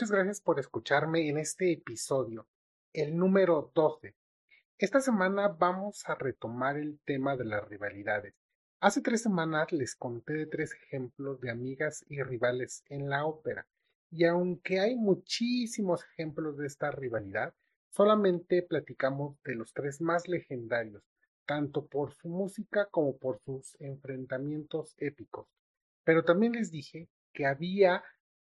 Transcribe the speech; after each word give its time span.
muchas 0.00 0.12
gracias 0.12 0.40
por 0.40 0.58
escucharme 0.58 1.28
en 1.28 1.36
este 1.36 1.72
episodio, 1.72 2.48
el 2.94 3.18
número 3.18 3.70
12. 3.74 4.16
Esta 4.78 5.02
semana 5.02 5.48
vamos 5.48 6.08
a 6.08 6.14
retomar 6.14 6.78
el 6.78 6.98
tema 7.04 7.36
de 7.36 7.44
las 7.44 7.68
rivalidades. 7.68 8.32
Hace 8.80 9.02
tres 9.02 9.20
semanas 9.20 9.70
les 9.72 9.94
conté 9.94 10.32
de 10.32 10.46
tres 10.46 10.72
ejemplos 10.72 11.38
de 11.42 11.50
amigas 11.50 12.02
y 12.08 12.22
rivales 12.22 12.82
en 12.88 13.10
la 13.10 13.26
ópera, 13.26 13.66
y 14.10 14.24
aunque 14.24 14.80
hay 14.80 14.96
muchísimos 14.96 16.02
ejemplos 16.14 16.56
de 16.56 16.66
esta 16.66 16.90
rivalidad, 16.90 17.52
solamente 17.90 18.62
platicamos 18.62 19.36
de 19.44 19.54
los 19.54 19.74
tres 19.74 20.00
más 20.00 20.28
legendarios, 20.28 21.04
tanto 21.44 21.84
por 21.84 22.14
su 22.14 22.30
música 22.30 22.86
como 22.86 23.18
por 23.18 23.38
sus 23.44 23.78
enfrentamientos 23.80 24.94
épicos. 24.96 25.46
Pero 26.04 26.24
también 26.24 26.54
les 26.54 26.70
dije 26.70 27.10
que 27.34 27.44
había 27.44 28.02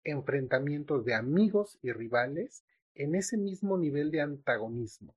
enfrentamientos 0.04 1.06
de 1.06 1.14
amigos 1.14 1.78
y 1.82 1.92
rivales 1.92 2.64
en 2.96 3.16
ese 3.16 3.38
mismo 3.38 3.78
nivel 3.78 4.12
de 4.12 4.22
antagonismo. 4.22 5.16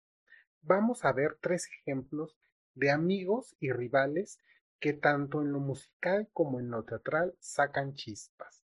Vamos 0.62 1.04
a 1.04 1.12
ver 1.12 1.36
tres 1.40 1.68
ejemplos 1.80 2.36
de 2.74 2.90
amigos 2.90 3.56
y 3.60 3.72
rivales 3.72 4.38
que 4.80 4.92
tanto 4.92 5.42
en 5.42 5.52
lo 5.52 5.60
musical 5.60 6.28
como 6.32 6.60
en 6.60 6.70
lo 6.70 6.84
teatral 6.84 7.34
sacan 7.40 7.94
chispas. 7.94 8.64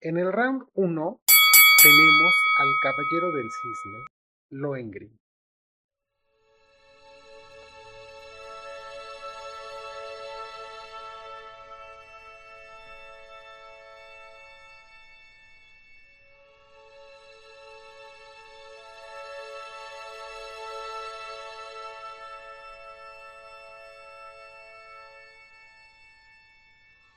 En 0.00 0.18
el 0.18 0.32
round 0.32 0.64
1 0.74 1.20
tenemos 1.82 2.34
al 2.58 2.68
caballero 2.82 3.32
del 3.32 3.48
cisne, 3.50 4.04
Lohengrin. 4.50 5.23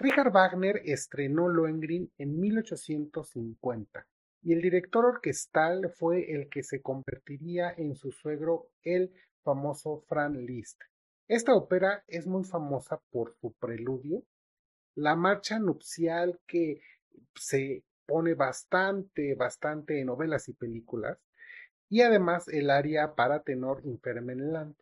Richard 0.08 0.32
Wagner 0.32 0.82
estrenó 0.86 1.50
Lohengrin 1.50 2.10
en 2.18 2.40
1850 2.40 4.08
y 4.42 4.54
el 4.54 4.62
director 4.62 5.04
orquestal 5.04 5.92
fue 5.98 6.32
el 6.32 6.48
que 6.48 6.64
se 6.64 6.82
convertiría 6.82 7.74
en 7.76 7.94
su 7.94 8.14
suegro, 8.14 8.70
el 8.84 9.12
famoso 9.44 10.06
Franz 10.08 10.38
Liszt. 10.38 10.80
Esta 11.28 11.54
ópera 11.54 12.06
es 12.08 12.26
muy 12.26 12.46
famosa 12.46 13.02
por 13.12 13.36
su 13.42 13.52
preludio, 13.60 14.24
la 14.96 15.18
marcha 15.18 15.60
nupcial 15.60 16.40
que 16.48 16.80
se 17.36 17.84
pone 18.06 18.34
bastante, 18.34 19.36
bastante 19.36 20.00
en 20.00 20.08
novelas 20.08 20.48
y 20.48 20.54
películas, 20.54 21.17
y 21.90 22.00
además 22.00 22.48
el 22.48 22.70
aria 22.70 23.14
para 23.14 23.44
tenor 23.44 23.82
Infermenland. 23.84 24.73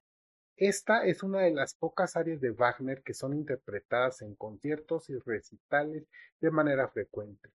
Esta 0.58 1.06
es 1.06 1.22
una 1.22 1.42
de 1.42 1.52
las 1.52 1.74
pocas 1.74 2.16
áreas 2.16 2.40
de 2.40 2.52
Wagner 2.52 3.04
que 3.04 3.14
son 3.14 3.34
interpretadas 3.34 4.22
en 4.22 4.36
conciertos 4.36 5.10
y 5.10 5.18
recitales 5.18 6.08
de 6.40 6.52
manera 6.52 6.88
frecuente. 6.88 7.50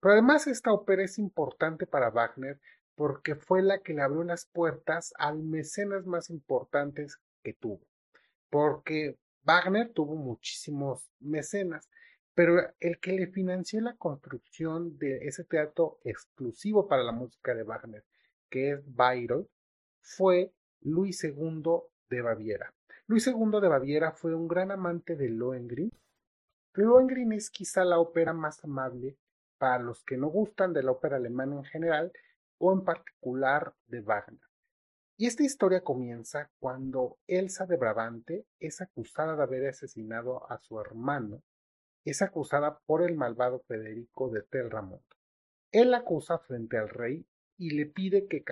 Pero 0.00 0.14
además 0.14 0.48
esta 0.48 0.72
ópera 0.72 1.04
es 1.04 1.18
importante 1.18 1.86
para 1.86 2.10
Wagner 2.10 2.58
porque 2.96 3.36
fue 3.36 3.62
la 3.62 3.78
que 3.78 3.94
le 3.94 4.02
abrió 4.02 4.24
las 4.24 4.46
puertas 4.46 5.14
al 5.16 5.42
mecenas 5.44 6.06
más 6.06 6.28
importantes 6.28 7.20
que 7.44 7.54
tuvo. 7.54 7.86
Porque 8.50 9.16
Wagner 9.44 9.92
tuvo 9.92 10.16
muchísimos 10.16 11.08
mecenas, 11.20 11.88
pero 12.34 12.60
el 12.80 12.98
que 12.98 13.12
le 13.12 13.28
financió 13.28 13.80
la 13.80 13.96
construcción 13.96 14.98
de 14.98 15.18
ese 15.28 15.44
teatro 15.44 16.00
exclusivo 16.02 16.88
para 16.88 17.04
la 17.04 17.12
música 17.12 17.54
de 17.54 17.62
Wagner, 17.62 18.04
que 18.48 18.72
es 18.72 18.80
Bayreuth, 18.84 19.48
fue 20.00 20.52
Luis 20.80 21.22
II 21.22 21.82
de 22.10 22.22
Baviera. 22.22 22.74
Luis 23.06 23.26
II 23.26 23.60
de 23.60 23.68
Baviera 23.68 24.12
fue 24.12 24.34
un 24.34 24.48
gran 24.48 24.70
amante 24.70 25.16
de 25.16 25.28
Lohengrin. 25.28 25.92
Lohengrin 26.74 27.32
es 27.32 27.50
quizá 27.50 27.84
la 27.84 27.98
ópera 27.98 28.32
más 28.32 28.62
amable 28.64 29.16
para 29.58 29.82
los 29.82 30.04
que 30.04 30.16
no 30.16 30.28
gustan 30.28 30.72
de 30.72 30.82
la 30.82 30.92
ópera 30.92 31.16
alemana 31.16 31.56
en 31.56 31.64
general 31.64 32.12
o 32.58 32.72
en 32.72 32.84
particular 32.84 33.74
de 33.86 34.00
Wagner. 34.00 34.40
Y 35.16 35.26
esta 35.26 35.42
historia 35.42 35.82
comienza 35.82 36.50
cuando 36.58 37.18
Elsa 37.26 37.66
de 37.66 37.76
Brabante 37.76 38.46
es 38.58 38.80
acusada 38.80 39.36
de 39.36 39.42
haber 39.42 39.68
asesinado 39.68 40.50
a 40.50 40.58
su 40.58 40.80
hermano, 40.80 41.42
es 42.04 42.22
acusada 42.22 42.78
por 42.86 43.02
el 43.02 43.16
malvado 43.16 43.60
Federico 43.60 44.30
de 44.30 44.42
Telramont. 44.42 45.04
Él 45.72 45.90
la 45.90 45.98
acusa 45.98 46.38
frente 46.38 46.78
al 46.78 46.88
rey 46.88 47.26
y 47.58 47.70
le 47.70 47.86
pide 47.86 48.26
que, 48.28 48.42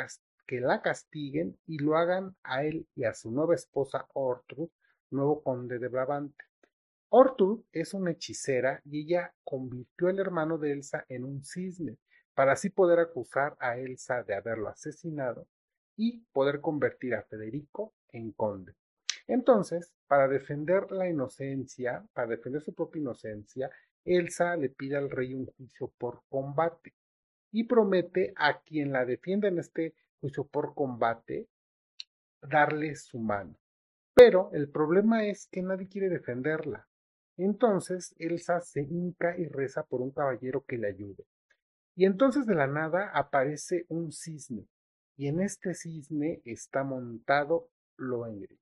que 0.49 0.61
la 0.61 0.81
castiguen 0.81 1.59
y 1.67 1.79
lo 1.79 1.97
hagan 1.99 2.35
a 2.43 2.65
él 2.65 2.89
y 2.97 3.05
a 3.05 3.13
su 3.13 3.31
nueva 3.31 3.55
esposa 3.55 4.09
Ortrud, 4.15 4.71
nuevo 5.11 5.43
conde 5.43 5.79
de 5.79 5.89
Brabante. 5.89 6.43
Ortrud 7.11 7.65
es 7.71 7.93
una 7.93 8.13
hechicera 8.13 8.81
y 8.87 9.03
ella 9.03 9.35
convirtió 9.45 10.09
al 10.09 10.19
hermano 10.19 10.57
de 10.57 10.73
Elsa 10.73 11.05
en 11.11 11.25
un 11.25 11.45
cisne, 11.45 11.99
para 12.35 12.53
así 12.53 12.71
poder 12.71 12.99
acusar 12.99 13.57
a 13.61 13.77
Elsa 13.77 14.23
de 14.23 14.35
haberlo 14.35 14.69
asesinado 14.69 15.47
y 15.97 16.25
poder 16.33 16.61
convertir 16.63 17.15
a 17.15 17.25
Federico 17.25 17.93
en 18.11 18.33
conde. 18.33 18.73
Entonces, 19.27 19.93
para 20.07 20.29
defender 20.29 20.91
la 20.91 21.11
inocencia, 21.11 22.07
para 22.15 22.29
defender 22.29 22.63
su 22.63 22.75
propia 22.75 23.01
inocencia, 23.01 23.71
Elsa 24.03 24.57
le 24.57 24.71
pide 24.71 24.97
al 24.97 25.11
rey 25.11 25.35
un 25.35 25.45
juicio 25.45 25.93
por 25.99 26.23
combate 26.31 26.95
y 27.51 27.65
promete 27.65 28.33
a 28.37 28.63
quien 28.63 28.93
la 28.93 29.05
defienda 29.05 29.49
en 29.49 29.59
este 29.59 29.95
juicio 30.21 30.47
por 30.47 30.75
combate, 30.75 31.49
darle 32.43 32.95
su 32.97 33.19
mano. 33.19 33.59
Pero 34.15 34.51
el 34.53 34.69
problema 34.71 35.27
es 35.27 35.47
que 35.47 35.63
nadie 35.63 35.89
quiere 35.89 36.09
defenderla. 36.09 36.89
Entonces 37.37 38.15
Elsa 38.19 38.61
se 38.61 38.83
hinca 38.83 39.39
y 39.39 39.47
reza 39.47 39.85
por 39.85 40.01
un 40.01 40.11
caballero 40.11 40.65
que 40.65 40.77
le 40.77 40.89
ayude. 40.89 41.25
Y 41.95 42.05
entonces 42.05 42.47
de 42.47 42.55
la 42.55 42.67
nada 42.67 43.11
aparece 43.15 43.87
un 43.89 44.13
cisne, 44.13 44.69
y 45.17 45.27
en 45.27 45.41
este 45.41 45.75
cisne 45.75 46.43
está 46.45 46.85
montado 46.85 47.71
Lohengrin. 47.97 48.59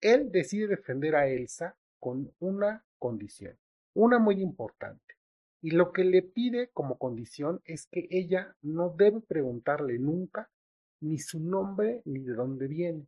Él 0.00 0.32
decide 0.32 0.66
defender 0.66 1.14
a 1.14 1.28
Elsa 1.28 1.76
con 2.00 2.32
una 2.40 2.84
condición, 2.98 3.56
una 3.94 4.18
muy 4.18 4.42
importante. 4.42 5.14
Y 5.60 5.70
lo 5.70 5.92
que 5.92 6.02
le 6.02 6.22
pide 6.22 6.70
como 6.72 6.98
condición 6.98 7.60
es 7.64 7.86
que 7.86 8.08
ella 8.10 8.56
no 8.62 8.90
debe 8.90 9.20
preguntarle 9.20 10.00
nunca 10.00 10.50
ni 11.02 11.18
su 11.18 11.40
nombre 11.40 12.02
ni 12.04 12.20
de 12.20 12.34
dónde 12.34 12.68
viene. 12.68 13.06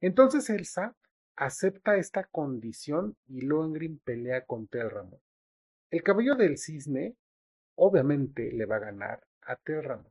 Entonces 0.00 0.48
Elsa 0.50 0.96
acepta 1.36 1.96
esta 1.96 2.24
condición 2.24 3.16
y 3.28 3.42
Lohengrin 3.42 3.98
pelea 3.98 4.44
con 4.44 4.66
Telramund. 4.66 5.22
El 5.90 6.02
cabello 6.02 6.34
del 6.34 6.58
cisne 6.58 7.16
obviamente 7.76 8.52
le 8.52 8.66
va 8.66 8.76
a 8.76 8.80
ganar 8.80 9.22
a 9.42 9.56
Telramund. 9.56 10.10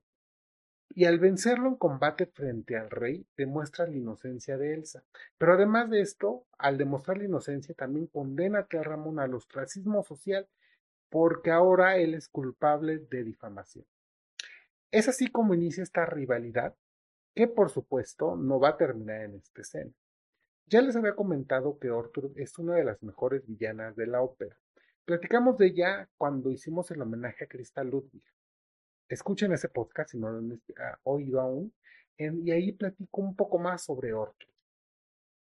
Y 0.90 1.06
al 1.06 1.20
vencerlo 1.20 1.68
en 1.70 1.76
combate 1.76 2.26
frente 2.26 2.76
al 2.76 2.90
rey, 2.90 3.26
demuestra 3.38 3.86
la 3.86 3.96
inocencia 3.96 4.58
de 4.58 4.74
Elsa. 4.74 5.04
Pero 5.38 5.54
además 5.54 5.90
de 5.92 6.02
esto, 6.02 6.48
al 6.58 6.80
demostrar 6.80 7.20
la 7.20 7.26
inocencia, 7.26 7.76
también 7.76 8.08
condena 8.08 8.60
a 8.60 8.66
Telramund 8.66 9.20
al 9.20 9.36
ostracismo 9.36 10.04
social, 10.04 10.48
porque 11.10 11.52
ahora 11.52 11.98
él 11.98 12.16
es 12.16 12.28
culpable 12.28 12.98
de 12.98 13.24
difamación. 13.24 13.86
Es 14.92 15.08
así 15.08 15.28
como 15.28 15.54
inicia 15.54 15.84
esta 15.84 16.08
rivalidad 16.08 16.76
que 17.40 17.48
por 17.48 17.70
supuesto 17.70 18.36
no 18.36 18.60
va 18.60 18.72
a 18.72 18.78
terminar 18.78 19.22
en 19.22 19.36
esta 19.36 19.62
escena. 19.62 19.94
Ya 20.66 20.82
les 20.82 20.98
había 20.98 21.16
comentado 21.16 21.80
que 21.80 21.90
Ortrud 21.90 22.38
es 22.38 22.60
una 22.60 22.76
de 22.76 22.84
las 22.84 23.02
mejores 23.02 23.48
villanas 23.48 23.96
de 23.96 24.08
la 24.08 24.22
ópera. 24.22 24.58
Platicamos 25.06 25.58
de 25.58 25.68
ella 25.68 26.10
cuando 26.18 26.52
hicimos 26.52 26.92
el 26.92 27.02
homenaje 27.02 27.46
a 27.46 27.48
Krista 27.48 27.82
Ludwig. 27.86 28.26
Escuchen 29.08 29.54
ese 29.54 29.70
podcast 29.70 30.12
si 30.12 30.18
no 30.20 30.30
lo 30.30 30.40
han 30.40 30.62
oído 31.04 31.40
aún, 31.40 31.74
y 32.18 32.52
ahí 32.52 32.74
platico 32.74 33.22
un 33.22 33.38
poco 33.38 33.58
más 33.58 33.86
sobre 33.86 34.12
Ortrud. 34.12 34.54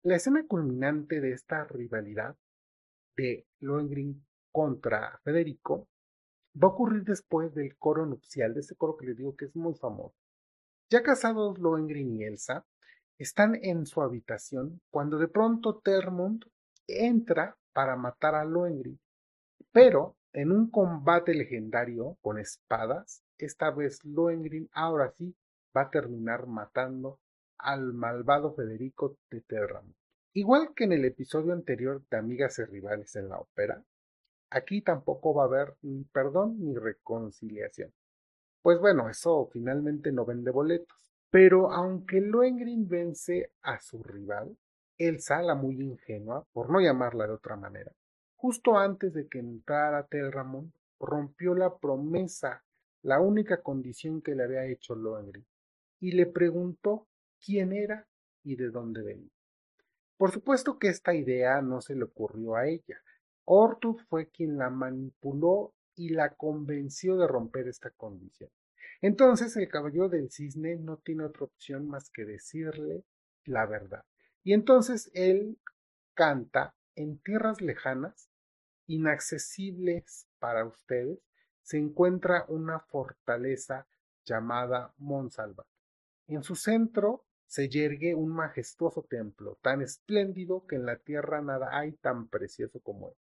La 0.03 0.17
escena 0.17 0.45
culminante 0.47 1.19
de 1.19 1.31
esta 1.31 1.63
rivalidad 1.63 2.37
de 3.15 3.47
Lohengrin 3.59 4.23
contra 4.51 5.19
Federico 5.23 5.87
va 6.63 6.67
a 6.67 6.71
ocurrir 6.73 7.05
después 7.05 7.55
del 7.55 7.75
coro 7.75 8.05
nupcial, 8.05 8.53
de 8.53 8.59
ese 8.59 8.75
coro 8.75 8.97
que 8.97 9.07
les 9.07 9.17
digo 9.17 9.35
que 9.35 9.45
es 9.45 9.55
muy 9.55 9.73
famoso. 9.73 10.26
Ya 10.89 11.03
casados 11.03 11.59
Lohengrin 11.59 12.15
y 12.15 12.23
Elsa, 12.23 12.65
están 13.17 13.55
en 13.61 13.85
su 13.85 14.01
habitación 14.01 14.79
cuando 14.89 15.17
de 15.17 15.27
pronto 15.27 15.79
Termund 15.79 16.45
entra 16.87 17.57
para 17.73 17.97
matar 17.97 18.35
a 18.35 18.45
Lohengrin. 18.45 18.97
Pero 19.73 20.15
en 20.31 20.53
un 20.53 20.71
combate 20.71 21.33
legendario 21.33 22.17
con 22.21 22.39
espadas, 22.39 23.21
esta 23.37 23.69
vez 23.69 23.99
Lohengrin 24.05 24.69
ahora 24.71 25.11
sí 25.11 25.35
va 25.75 25.81
a 25.81 25.89
terminar 25.89 26.47
matando 26.47 27.19
al 27.57 27.91
malvado 27.91 28.53
Federico 28.53 29.17
de 29.29 29.41
Terramund. 29.41 29.93
Igual 30.31 30.73
que 30.73 30.85
en 30.85 30.93
el 30.93 31.03
episodio 31.03 31.51
anterior 31.51 32.01
de 32.09 32.17
Amigas 32.17 32.59
y 32.59 32.63
Rivales 32.63 33.13
en 33.17 33.27
la 33.27 33.39
ópera, 33.39 33.83
aquí 34.49 34.81
tampoco 34.81 35.33
va 35.33 35.43
a 35.43 35.47
haber 35.47 35.75
ni 35.81 36.05
perdón 36.05 36.55
ni 36.61 36.75
reconciliación 36.75 37.91
Pues 38.67 38.81
bueno, 38.81 39.09
eso 39.09 39.47
finalmente 39.53 40.11
no 40.11 40.25
vende 40.25 40.51
boletos. 40.51 41.15
Pero 41.29 41.71
aunque 41.71 42.19
Lohengrin 42.19 42.89
vence 42.89 43.53
a 43.61 43.79
su 43.79 44.03
rival, 44.03 44.57
Elsa, 44.97 45.41
la 45.41 45.55
muy 45.55 45.79
ingenua, 45.81 46.45
por 46.51 46.69
no 46.69 46.81
llamarla 46.81 47.27
de 47.27 47.31
otra 47.31 47.55
manera, 47.55 47.93
justo 48.35 48.77
antes 48.77 49.13
de 49.13 49.29
que 49.29 49.39
entrara 49.39 50.05
Telramund, 50.07 50.73
rompió 50.99 51.55
la 51.55 51.77
promesa, 51.77 52.61
la 53.03 53.21
única 53.21 53.61
condición 53.61 54.21
que 54.21 54.35
le 54.35 54.43
había 54.43 54.65
hecho 54.65 54.95
Lohengrin, 54.95 55.45
y 56.01 56.11
le 56.11 56.25
preguntó 56.25 57.07
quién 57.39 57.71
era 57.71 58.05
y 58.43 58.57
de 58.57 58.69
dónde 58.69 59.01
venía. 59.01 59.31
Por 60.17 60.31
supuesto 60.31 60.77
que 60.77 60.89
esta 60.89 61.15
idea 61.15 61.61
no 61.61 61.79
se 61.79 61.95
le 61.95 62.03
ocurrió 62.03 62.57
a 62.57 62.67
ella. 62.67 63.01
Ortuz 63.45 64.03
fue 64.09 64.27
quien 64.27 64.57
la 64.57 64.69
manipuló 64.69 65.73
y 65.95 66.09
la 66.09 66.31
convenció 66.35 67.15
de 67.15 67.27
romper 67.27 67.69
esta 67.69 67.91
condición. 67.91 68.49
Entonces 69.01 69.55
el 69.57 69.69
caballero 69.69 70.09
del 70.09 70.31
cisne 70.31 70.75
no 70.75 70.97
tiene 70.97 71.23
otra 71.23 71.45
opción 71.45 71.87
más 71.87 72.09
que 72.09 72.25
decirle 72.25 73.03
la 73.45 73.65
verdad. 73.65 74.03
Y 74.43 74.53
entonces 74.53 75.11
él 75.13 75.59
canta 76.13 76.75
en 76.95 77.19
tierras 77.19 77.61
lejanas, 77.61 78.29
inaccesibles 78.87 80.27
para 80.39 80.65
ustedes, 80.65 81.19
se 81.61 81.77
encuentra 81.77 82.45
una 82.47 82.79
fortaleza 82.79 83.87
llamada 84.25 84.93
Monsalva. 84.97 85.65
En 86.27 86.43
su 86.43 86.55
centro 86.55 87.25
se 87.45 87.69
yergue 87.69 88.15
un 88.15 88.29
majestuoso 88.29 89.03
templo, 89.03 89.57
tan 89.61 89.81
espléndido 89.81 90.65
que 90.65 90.75
en 90.75 90.85
la 90.85 90.97
tierra 90.97 91.41
nada 91.41 91.77
hay 91.77 91.93
tan 91.93 92.27
precioso 92.27 92.79
como 92.79 93.09
él. 93.09 93.15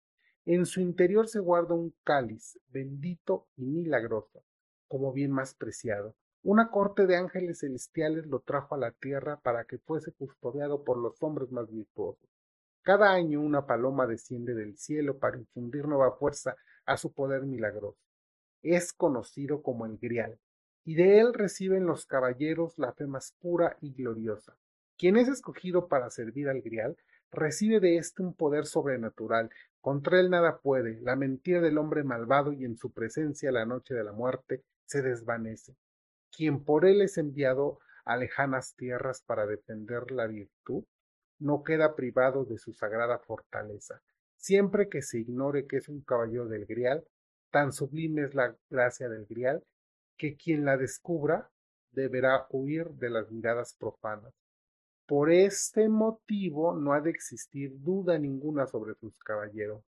En 0.46 0.66
su 0.66 0.80
interior 0.80 1.28
se 1.28 1.40
guarda 1.40 1.74
un 1.74 1.94
cáliz 2.04 2.60
bendito 2.70 3.48
y 3.56 3.66
milagroso, 3.66 4.44
como 4.88 5.12
bien 5.14 5.32
más 5.32 5.54
preciado. 5.54 6.16
Una 6.44 6.70
corte 6.70 7.08
de 7.08 7.18
ángeles 7.18 7.62
celestiales 7.62 8.28
lo 8.28 8.40
trajo 8.40 8.76
a 8.76 8.78
la 8.78 8.92
tierra 8.92 9.40
para 9.42 9.66
que 9.66 9.80
fuese 9.80 10.12
custodiado 10.12 10.84
por 10.84 10.98
los 10.98 11.22
hombres 11.24 11.52
más 11.52 11.72
virtuosos. 11.72 12.30
Cada 12.84 13.12
año 13.12 13.42
una 13.42 13.66
paloma 13.66 14.06
desciende 14.06 14.54
del 14.54 14.78
cielo 14.78 15.18
para 15.18 15.40
infundir 15.40 15.88
nueva 15.88 16.12
fuerza 16.18 16.56
a 16.86 16.98
su 16.98 17.12
poder 17.12 17.42
milagroso. 17.48 17.98
Es 18.62 18.94
conocido 18.94 19.64
como 19.64 19.88
el 19.88 19.98
Grial, 19.98 20.38
y 20.84 20.94
de 20.94 21.20
él 21.20 21.34
reciben 21.34 21.88
los 21.88 22.06
caballeros 22.06 22.78
la 22.78 22.94
fe 22.94 23.08
más 23.08 23.34
pura 23.42 23.76
y 23.82 23.94
gloriosa. 23.94 24.56
Quien 25.00 25.18
es 25.18 25.28
escogido 25.28 25.88
para 25.88 26.12
servir 26.12 26.48
al 26.48 26.62
Grial 26.62 26.96
recibe 27.32 27.80
de 27.80 27.98
éste 27.98 28.22
un 28.22 28.36
poder 28.36 28.68
sobrenatural, 28.68 29.50
contra 29.82 30.20
él 30.20 30.30
nada 30.30 30.60
puede, 30.60 31.02
la 31.02 31.16
mentira 31.16 31.60
del 31.60 31.80
hombre 31.80 32.04
malvado 32.04 32.54
y 32.54 32.66
en 32.66 32.78
su 32.78 32.92
presencia 32.92 33.52
la 33.52 33.66
noche 33.66 33.96
de 33.96 34.04
la 34.04 34.14
muerte 34.14 34.64
se 34.86 35.02
desvanece. 35.02 35.76
Quien 36.32 36.64
por 36.64 36.86
él 36.86 37.02
es 37.02 37.18
enviado 37.18 37.80
a 38.06 38.18
lejanas 38.18 38.76
tierras 38.76 39.22
para 39.22 39.46
defender 39.46 40.12
la 40.12 40.28
virtud, 40.28 40.84
no 41.40 41.64
queda 41.64 41.96
privado 41.96 42.46
de 42.46 42.58
su 42.58 42.74
sagrada 42.74 43.20
fortaleza. 43.20 44.02
Siempre 44.38 44.90
que 44.90 45.02
se 45.02 45.20
ignore 45.20 45.66
que 45.66 45.78
es 45.78 45.90
un 45.90 46.02
caballero 46.02 46.48
del 46.48 46.66
Grial, 46.66 47.04
tan 47.52 47.74
sublime 47.74 48.24
es 48.24 48.36
la 48.36 48.56
gracia 48.70 49.10
del 49.10 49.26
Grial, 49.26 49.64
que 50.18 50.36
quien 50.36 50.66
la 50.66 50.78
descubra 50.78 51.50
deberá 51.92 52.46
huir 52.50 52.90
de 52.92 53.10
las 53.10 53.32
miradas 53.32 53.76
profanas. 53.78 54.34
Por 55.08 55.32
este 55.32 55.88
motivo 55.88 56.74
no 56.76 56.94
ha 56.94 57.02
de 57.02 57.12
existir 57.12 57.72
duda 57.80 58.18
ninguna 58.18 58.66
sobre 58.68 58.96
sus 58.96 59.18
caballeros, 59.20 59.84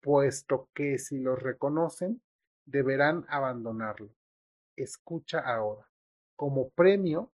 puesto 0.00 0.68
que 0.74 0.98
si 0.98 1.18
los 1.18 1.42
reconocen, 1.42 2.22
deberán 2.70 3.24
abandonarlo. 3.28 4.10
Escucha 4.76 5.40
ahora. 5.40 5.88
Como 6.36 6.70
premio 6.70 7.32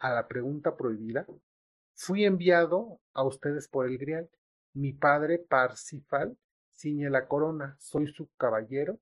a 0.00 0.12
la 0.12 0.28
pregunta 0.28 0.76
prohibida, 0.76 1.26
fui 1.94 2.24
enviado 2.24 3.00
a 3.14 3.24
ustedes 3.24 3.68
por 3.68 3.86
el 3.86 3.98
Grial. 3.98 4.28
Mi 4.74 4.92
padre 4.92 5.38
Parsifal 5.38 6.36
ciñe 6.72 7.10
la 7.10 7.26
corona, 7.26 7.76
soy 7.78 8.06
su 8.12 8.28
caballero 8.36 8.98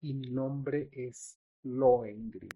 y 0.00 0.14
mi 0.14 0.30
nombre 0.30 0.88
es 0.92 1.38
Lohengrin. 1.62 2.50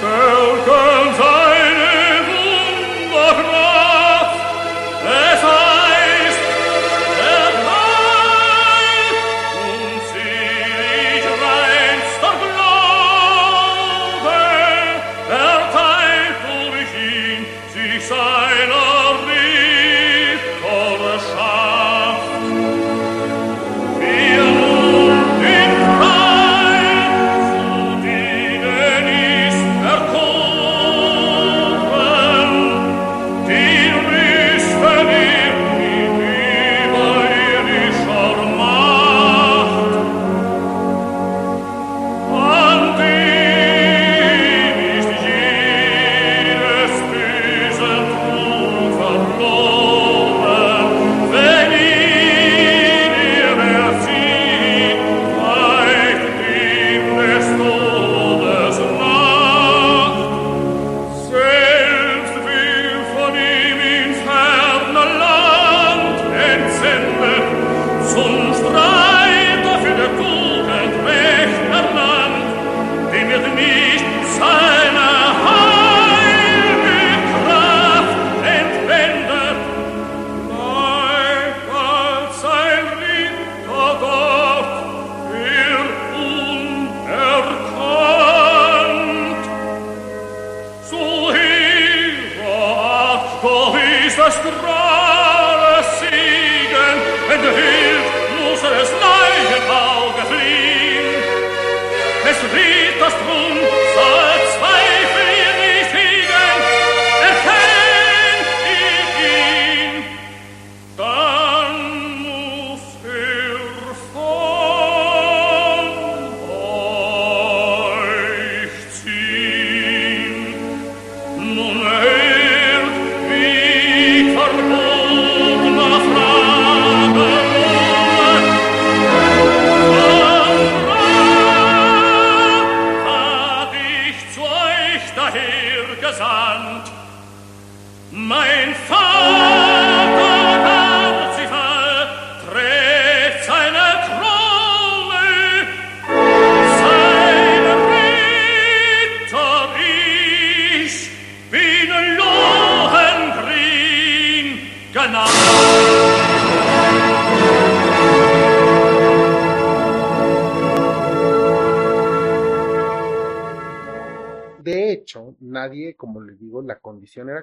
Girl. 0.00 0.37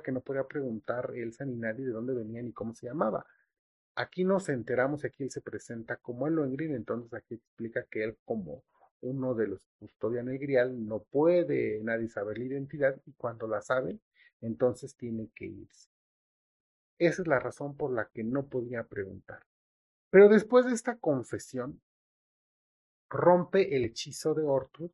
Que 0.05 0.11
no 0.11 0.21
podía 0.21 0.43
preguntar 0.43 1.11
Elsa 1.15 1.45
ni 1.45 1.55
nadie 1.55 1.83
de 1.83 1.91
dónde 1.91 2.13
venía 2.13 2.43
ni 2.43 2.53
cómo 2.53 2.75
se 2.75 2.85
llamaba. 2.85 3.25
Aquí 3.95 4.23
nos 4.23 4.49
enteramos, 4.49 5.03
aquí 5.03 5.23
él 5.23 5.31
se 5.31 5.41
presenta 5.41 5.97
como 5.97 6.27
el 6.27 6.35
Lohengrin, 6.35 6.75
entonces 6.75 7.11
aquí 7.15 7.33
explica 7.33 7.83
que 7.89 8.03
él 8.03 8.17
como 8.23 8.63
uno 9.01 9.33
de 9.33 9.47
los 9.47 9.61
custodian 9.79 10.29
el 10.29 10.37
grial 10.37 10.85
no 10.85 10.99
puede 10.99 11.79
nadie 11.81 12.07
saber 12.07 12.37
la 12.37 12.45
identidad 12.45 13.01
y 13.05 13.13
cuando 13.13 13.47
la 13.47 13.61
sabe, 13.61 13.99
entonces 14.41 14.95
tiene 14.95 15.31
que 15.33 15.45
irse. 15.45 15.89
Esa 16.99 17.23
es 17.23 17.27
la 17.27 17.39
razón 17.39 17.75
por 17.75 17.91
la 17.91 18.05
que 18.13 18.23
no 18.23 18.45
podía 18.45 18.83
preguntar. 18.83 19.41
Pero 20.11 20.29
después 20.29 20.65
de 20.65 20.73
esta 20.73 20.97
confesión, 20.97 21.81
rompe 23.09 23.75
el 23.75 23.85
hechizo 23.85 24.35
de 24.35 24.43
Ortrud 24.43 24.91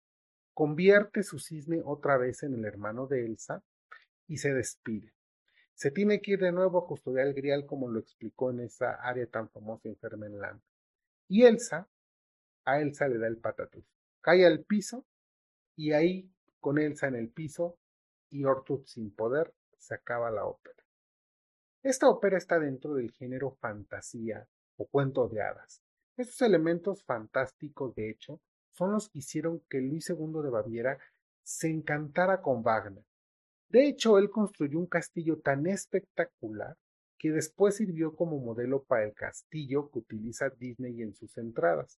convierte 0.53 1.23
su 1.23 1.39
cisne 1.39 1.81
otra 1.83 2.17
vez 2.17 2.43
en 2.43 2.53
el 2.53 2.65
hermano 2.65 3.07
de 3.07 3.25
Elsa 3.25 3.63
y 4.31 4.37
se 4.37 4.53
despide. 4.53 5.13
Se 5.73 5.91
tiene 5.91 6.21
que 6.21 6.31
ir 6.31 6.39
de 6.39 6.53
nuevo 6.53 6.79
a 6.79 6.87
custodiar 6.87 7.27
el 7.27 7.33
grial 7.33 7.65
como 7.65 7.89
lo 7.89 7.99
explicó 7.99 8.49
en 8.49 8.61
esa 8.61 8.93
área 8.93 9.27
tan 9.27 9.49
famosa 9.49 9.89
en 9.89 9.97
Fermenland. 9.97 10.61
Y 11.27 11.43
Elsa, 11.43 11.89
a 12.63 12.79
Elsa 12.79 13.09
le 13.09 13.17
da 13.17 13.27
el 13.27 13.39
patatús. 13.39 13.83
Cae 14.21 14.45
al 14.45 14.63
piso 14.63 15.05
y 15.75 15.91
ahí, 15.91 16.31
con 16.61 16.79
Elsa 16.79 17.09
en 17.09 17.15
el 17.15 17.27
piso 17.27 17.77
y 18.29 18.45
Ortut 18.45 18.85
sin 18.85 19.13
poder, 19.13 19.53
se 19.77 19.95
acaba 19.95 20.31
la 20.31 20.45
ópera. 20.45 20.81
Esta 21.83 22.07
ópera 22.07 22.37
está 22.37 22.57
dentro 22.57 22.93
del 22.93 23.11
género 23.11 23.57
fantasía 23.59 24.47
o 24.77 24.87
cuento 24.87 25.27
de 25.27 25.41
hadas. 25.41 25.81
Estos 26.15 26.41
elementos 26.43 27.03
fantásticos, 27.03 27.93
de 27.95 28.09
hecho, 28.09 28.39
son 28.71 28.93
los 28.93 29.09
que 29.09 29.19
hicieron 29.19 29.59
que 29.67 29.81
Luis 29.81 30.09
II 30.09 30.41
de 30.41 30.49
Baviera 30.49 30.99
se 31.43 31.67
encantara 31.67 32.41
con 32.41 32.63
Wagner. 32.63 33.03
De 33.71 33.87
hecho, 33.87 34.17
él 34.17 34.29
construyó 34.29 34.79
un 34.79 34.85
castillo 34.85 35.39
tan 35.39 35.65
espectacular 35.65 36.75
que 37.17 37.31
después 37.31 37.77
sirvió 37.77 38.17
como 38.17 38.37
modelo 38.37 38.83
para 38.83 39.05
el 39.05 39.13
castillo 39.13 39.89
que 39.89 39.99
utiliza 39.99 40.49
Disney 40.49 41.01
en 41.01 41.13
sus 41.15 41.37
entradas. 41.37 41.97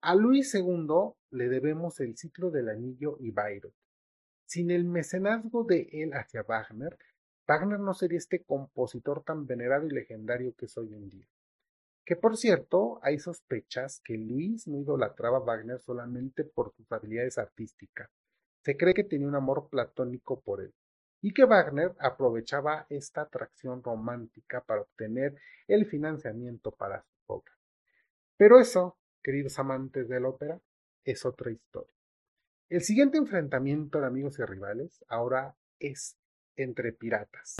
A 0.00 0.14
Luis 0.14 0.54
II 0.54 0.86
le 1.30 1.48
debemos 1.48 1.98
el 1.98 2.16
ciclo 2.16 2.52
del 2.52 2.68
anillo 2.68 3.16
y 3.18 3.32
Bayreuth. 3.32 3.74
Sin 4.46 4.70
el 4.70 4.84
mecenazgo 4.84 5.64
de 5.64 5.88
él 5.90 6.12
hacia 6.12 6.44
Wagner, 6.44 6.96
Wagner 7.48 7.80
no 7.80 7.94
sería 7.94 8.18
este 8.18 8.44
compositor 8.44 9.24
tan 9.24 9.44
venerado 9.44 9.88
y 9.88 9.90
legendario 9.90 10.54
que 10.54 10.66
es 10.66 10.78
hoy 10.78 10.94
en 10.94 11.08
día. 11.08 11.26
Que 12.04 12.14
por 12.14 12.36
cierto, 12.36 13.00
hay 13.02 13.18
sospechas 13.18 14.00
que 14.04 14.16
Luis 14.16 14.68
no 14.68 14.78
idolatraba 14.78 15.38
a 15.38 15.40
Wagner 15.40 15.80
solamente 15.80 16.44
por 16.44 16.72
sus 16.76 16.92
habilidades 16.92 17.38
artísticas. 17.38 18.08
Se 18.64 18.76
cree 18.76 18.94
que 18.94 19.02
tenía 19.02 19.26
un 19.26 19.34
amor 19.34 19.68
platónico 19.68 20.40
por 20.40 20.60
él 20.60 20.72
y 21.22 21.32
que 21.32 21.44
Wagner 21.44 21.94
aprovechaba 22.00 22.86
esta 22.90 23.22
atracción 23.22 23.82
romántica 23.82 24.60
para 24.60 24.82
obtener 24.82 25.36
el 25.68 25.86
financiamiento 25.86 26.72
para 26.72 27.02
su 27.02 27.32
obra. 27.32 27.52
Pero 28.36 28.58
eso, 28.58 28.98
queridos 29.22 29.58
amantes 29.58 30.08
de 30.08 30.20
la 30.20 30.28
ópera, 30.28 30.60
es 31.04 31.24
otra 31.24 31.52
historia. 31.52 31.94
El 32.68 32.82
siguiente 32.82 33.18
enfrentamiento 33.18 34.00
de 34.00 34.06
amigos 34.06 34.38
y 34.40 34.44
rivales 34.44 35.04
ahora 35.08 35.54
es 35.78 36.16
entre 36.56 36.92
piratas. 36.92 37.56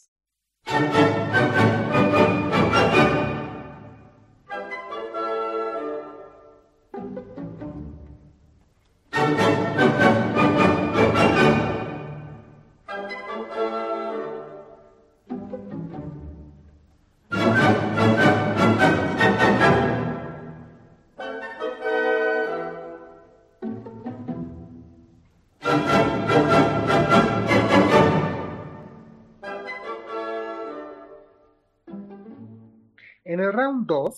En 33.82 33.88
el 33.88 33.88
round 33.88 34.10
2 34.10 34.16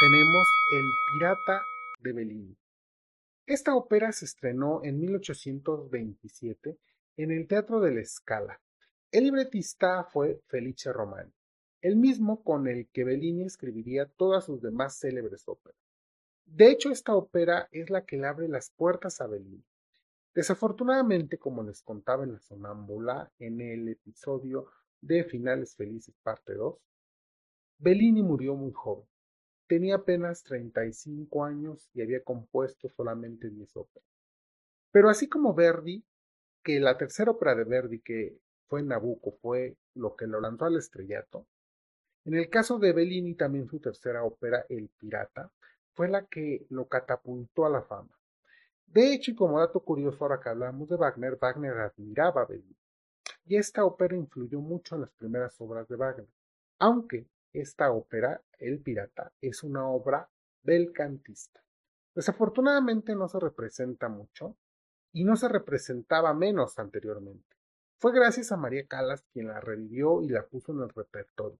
tenemos 0.00 0.48
El 0.72 0.84
Pirata 1.12 1.62
de 2.00 2.12
Bellini. 2.12 2.56
Esta 3.46 3.74
ópera 3.74 4.12
se 4.12 4.24
estrenó 4.24 4.82
en 4.84 5.00
1827 5.00 6.78
en 7.16 7.30
el 7.32 7.48
Teatro 7.48 7.80
de 7.80 7.94
la 7.94 8.04
Scala. 8.04 8.60
El 9.10 9.24
libretista 9.24 10.04
fue 10.04 10.42
Felice 10.46 10.92
Romani, 10.92 11.32
el 11.80 11.96
mismo 11.96 12.44
con 12.44 12.68
el 12.68 12.88
que 12.92 13.04
Bellini 13.04 13.44
escribiría 13.44 14.06
todas 14.06 14.44
sus 14.44 14.60
demás 14.60 14.98
célebres 14.98 15.48
óperas. 15.48 15.80
De 16.44 16.70
hecho, 16.70 16.90
esta 16.90 17.14
ópera 17.14 17.68
es 17.72 17.90
la 17.90 18.04
que 18.04 18.16
le 18.16 18.26
abre 18.26 18.48
las 18.48 18.70
puertas 18.70 19.20
a 19.20 19.26
Bellini. 19.26 19.64
Desafortunadamente, 20.34 21.38
como 21.38 21.64
les 21.64 21.82
contaba 21.82 22.24
en 22.24 22.34
la 22.34 22.40
sonámbula 22.40 23.32
en 23.38 23.60
el 23.60 23.88
episodio 23.88 24.66
de 25.00 25.24
Finales 25.24 25.74
Felices 25.74 26.14
parte 26.22 26.54
2, 26.54 26.78
Bellini 27.78 28.22
murió 28.22 28.54
muy 28.54 28.72
joven. 28.72 29.06
Tenía 29.68 29.96
apenas 29.96 30.42
35 30.42 31.44
años 31.44 31.88
y 31.94 32.02
había 32.02 32.24
compuesto 32.24 32.88
solamente 32.88 33.50
10 33.50 33.76
óperas. 33.76 34.08
Pero 34.90 35.08
así 35.10 35.28
como 35.28 35.54
Verdi, 35.54 36.04
que 36.64 36.80
la 36.80 36.96
tercera 36.96 37.30
ópera 37.30 37.54
de 37.54 37.64
Verdi, 37.64 38.00
que 38.00 38.38
fue 38.66 38.82
Nabucco, 38.82 39.32
fue 39.40 39.76
lo 39.94 40.16
que 40.16 40.26
lo 40.26 40.40
lanzó 40.40 40.64
al 40.64 40.76
estrellato, 40.76 41.46
en 42.24 42.34
el 42.34 42.50
caso 42.50 42.78
de 42.78 42.92
Bellini 42.92 43.34
también 43.34 43.68
su 43.68 43.80
tercera 43.80 44.24
ópera, 44.24 44.66
El 44.68 44.88
Pirata, 44.88 45.50
fue 45.94 46.08
la 46.08 46.26
que 46.26 46.66
lo 46.68 46.86
catapultó 46.86 47.64
a 47.64 47.70
la 47.70 47.82
fama. 47.82 48.10
De 48.86 49.14
hecho, 49.14 49.30
y 49.30 49.34
como 49.34 49.60
dato 49.60 49.80
curioso, 49.80 50.24
ahora 50.24 50.40
que 50.40 50.48
hablamos 50.48 50.88
de 50.88 50.96
Wagner, 50.96 51.38
Wagner 51.40 51.78
admiraba 51.78 52.42
a 52.42 52.46
Bellini. 52.46 52.76
Y 53.46 53.56
esta 53.56 53.84
ópera 53.84 54.16
influyó 54.16 54.60
mucho 54.60 54.94
en 54.94 55.02
las 55.02 55.12
primeras 55.12 55.58
obras 55.60 55.88
de 55.88 55.96
Wagner, 55.96 56.28
aunque 56.78 57.26
esta 57.52 57.90
ópera, 57.90 58.42
El 58.58 58.80
Pirata, 58.80 59.32
es 59.40 59.62
una 59.62 59.86
obra 59.88 60.28
belcantista. 60.62 61.62
Desafortunadamente 62.14 63.14
no 63.14 63.28
se 63.28 63.38
representa 63.40 64.08
mucho, 64.08 64.56
y 65.12 65.24
no 65.24 65.36
se 65.36 65.48
representaba 65.48 66.34
menos 66.34 66.78
anteriormente. 66.78 67.56
Fue 67.98 68.12
gracias 68.12 68.52
a 68.52 68.56
María 68.56 68.86
Calas 68.86 69.24
quien 69.32 69.48
la 69.48 69.60
revivió 69.60 70.22
y 70.22 70.28
la 70.28 70.46
puso 70.46 70.72
en 70.72 70.82
el 70.82 70.90
repertorio. 70.90 71.58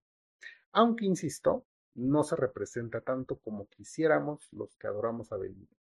Aunque, 0.71 1.05
insisto, 1.05 1.65
no 1.95 2.23
se 2.23 2.35
representa 2.35 3.01
tanto 3.01 3.37
como 3.39 3.67
quisiéramos 3.67 4.47
los 4.53 4.75
que 4.77 4.87
adoramos 4.87 5.31
a 5.31 5.37
Belinda. 5.37 5.75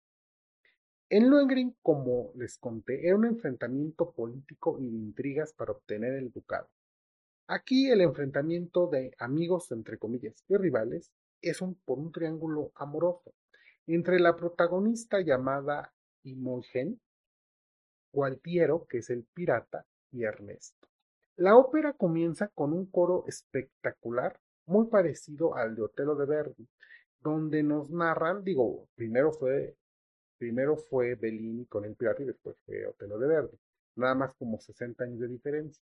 En 1.10 1.30
Lohengrin, 1.30 1.76
como 1.82 2.32
les 2.36 2.58
conté, 2.58 3.06
era 3.08 3.16
un 3.16 3.26
enfrentamiento 3.26 4.12
político 4.12 4.80
y 4.80 4.90
de 4.90 4.98
intrigas 4.98 5.54
para 5.54 5.74
obtener 5.74 6.14
el 6.14 6.32
ducado. 6.32 6.68
Aquí 7.50 7.90
el 7.90 8.02
enfrentamiento 8.02 8.88
de 8.88 9.16
amigos, 9.20 9.72
entre 9.72 9.98
comillas, 9.98 10.44
y 10.50 10.58
rivales 10.58 11.14
es 11.42 11.62
un, 11.62 11.76
por 11.76 11.98
un 11.98 12.12
triángulo 12.12 12.74
amoroso 12.76 13.34
entre 13.86 14.20
la 14.20 14.36
protagonista 14.36 15.22
llamada 15.22 15.94
Imogen, 16.24 17.00
Gualtiero, 18.12 18.86
que 18.90 18.98
es 18.98 19.10
el 19.10 19.24
pirata, 19.34 19.86
y 20.12 20.24
Ernesto. 20.24 20.90
La 21.38 21.56
ópera 21.56 21.94
comienza 21.94 22.50
con 22.50 22.74
un 22.74 22.86
coro 22.88 23.24
espectacular, 23.28 24.38
muy 24.66 24.88
parecido 24.88 25.56
al 25.56 25.74
de 25.74 25.84
Otelo 25.84 26.16
de 26.16 26.26
Verdi, 26.26 26.68
donde 27.22 27.64
nos 27.64 27.90
narran, 27.90 28.44
digo, 28.44 28.90
primero 28.96 29.32
fue, 29.32 29.78
primero 30.38 30.76
fue 30.76 31.16
Bellini 31.16 31.66
con 31.66 31.86
el 31.86 31.96
pirata 31.96 32.24
y 32.24 32.26
después 32.26 32.58
fue 32.66 32.86
Otelo 32.86 33.18
de 33.18 33.28
Verdi, 33.28 33.58
nada 33.96 34.16
más 34.16 34.36
como 34.36 34.60
60 34.60 35.02
años 35.06 35.20
de 35.20 35.30
diferencia 35.30 35.82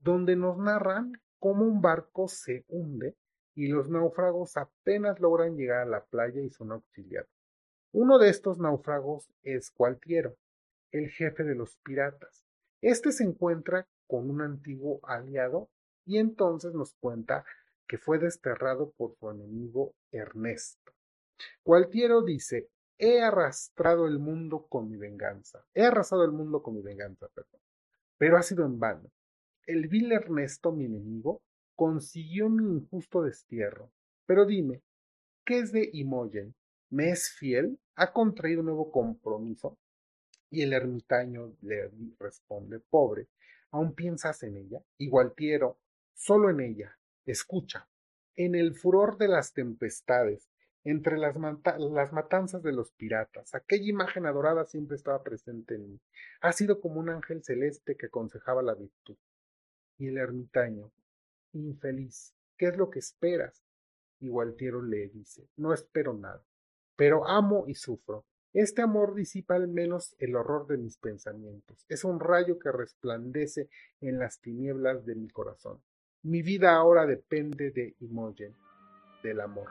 donde 0.00 0.36
nos 0.36 0.58
narran 0.58 1.12
cómo 1.38 1.64
un 1.64 1.80
barco 1.80 2.28
se 2.28 2.64
hunde 2.68 3.16
y 3.54 3.68
los 3.68 3.88
náufragos 3.88 4.56
apenas 4.56 5.18
logran 5.20 5.56
llegar 5.56 5.82
a 5.82 5.86
la 5.86 6.04
playa 6.04 6.40
y 6.42 6.50
son 6.50 6.72
auxiliados. 6.72 7.30
Uno 7.92 8.18
de 8.18 8.28
estos 8.28 8.58
náufragos 8.58 9.30
es 9.42 9.70
Cualtiero, 9.70 10.36
el 10.92 11.08
jefe 11.08 11.44
de 11.44 11.54
los 11.54 11.76
piratas. 11.78 12.44
Este 12.82 13.12
se 13.12 13.24
encuentra 13.24 13.88
con 14.06 14.30
un 14.30 14.42
antiguo 14.42 15.00
aliado 15.02 15.70
y 16.04 16.18
entonces 16.18 16.74
nos 16.74 16.94
cuenta 16.94 17.44
que 17.88 17.98
fue 17.98 18.18
desterrado 18.18 18.90
por 18.90 19.14
su 19.16 19.30
enemigo 19.30 19.94
Ernesto. 20.10 20.92
Cualtiero 21.62 22.22
dice, 22.22 22.68
he 22.98 23.22
arrastrado 23.22 24.06
el 24.06 24.18
mundo 24.18 24.66
con 24.68 24.88
mi 24.88 24.96
venganza, 24.96 25.64
he 25.74 25.84
arrasado 25.84 26.24
el 26.24 26.32
mundo 26.32 26.62
con 26.62 26.74
mi 26.74 26.82
venganza, 26.82 27.28
perdón, 27.28 27.60
pero 28.18 28.36
ha 28.36 28.42
sido 28.42 28.64
en 28.64 28.78
vano. 28.78 29.10
El 29.66 29.88
vil 29.88 30.12
Ernesto, 30.12 30.70
mi 30.70 30.84
enemigo, 30.84 31.42
consiguió 31.74 32.48
mi 32.48 32.62
injusto 32.62 33.22
destierro. 33.22 33.90
Pero 34.24 34.46
dime, 34.46 34.82
¿qué 35.44 35.58
es 35.58 35.72
de 35.72 35.90
Imogen? 35.92 36.54
¿Me 36.88 37.10
es 37.10 37.30
fiel? 37.30 37.80
¿Ha 37.96 38.12
contraído 38.12 38.62
nuevo 38.62 38.92
compromiso? 38.92 39.76
Y 40.50 40.62
el 40.62 40.72
ermitaño 40.72 41.56
le 41.62 41.90
responde, 42.20 42.78
pobre, 42.78 43.26
¿aún 43.72 43.94
piensas 43.94 44.44
en 44.44 44.56
ella? 44.56 44.80
Igualtiero, 44.98 45.80
solo 46.14 46.48
en 46.50 46.60
ella. 46.60 46.96
Escucha, 47.24 47.88
en 48.36 48.54
el 48.54 48.76
furor 48.76 49.18
de 49.18 49.26
las 49.26 49.52
tempestades, 49.52 50.48
entre 50.84 51.18
las, 51.18 51.34
las, 51.78 52.12
matanzas 52.12 52.62
de 52.62 52.72
los 52.72 52.92
piratas. 52.92 53.52
Aquella 53.56 53.88
imagen 53.88 54.26
adorada 54.26 54.64
siempre 54.64 54.96
estaba 54.96 55.24
presente 55.24 55.74
en 55.74 55.90
mí. 55.90 56.00
Ha 56.40 56.52
sido 56.52 56.80
como 56.80 57.00
un 57.00 57.10
ángel 57.10 57.42
celeste 57.42 57.96
que 57.96 58.06
aconsejaba 58.06 58.62
la 58.62 58.74
virtud. 58.74 59.16
Y 59.98 60.08
el 60.08 60.18
ermitaño, 60.18 60.90
infeliz, 61.52 62.34
¿qué 62.56 62.66
es 62.68 62.76
lo 62.76 62.90
que 62.90 62.98
esperas? 62.98 63.62
Y 64.20 64.28
Gualtiero 64.28 64.82
le 64.82 65.08
dice, 65.08 65.48
no 65.56 65.72
espero 65.72 66.14
nada, 66.14 66.42
pero 66.96 67.26
amo 67.26 67.64
y 67.66 67.74
sufro. 67.74 68.24
Este 68.52 68.80
amor 68.80 69.14
disipa 69.14 69.54
al 69.54 69.68
menos 69.68 70.16
el 70.18 70.34
horror 70.34 70.66
de 70.66 70.78
mis 70.78 70.96
pensamientos. 70.96 71.84
Es 71.88 72.04
un 72.04 72.20
rayo 72.20 72.58
que 72.58 72.72
resplandece 72.72 73.68
en 74.00 74.18
las 74.18 74.40
tinieblas 74.40 75.04
de 75.04 75.14
mi 75.14 75.28
corazón. 75.28 75.82
Mi 76.22 76.42
vida 76.42 76.74
ahora 76.74 77.06
depende 77.06 77.70
de 77.70 77.94
Imogen, 78.00 78.54
del 79.22 79.40
amor. 79.40 79.68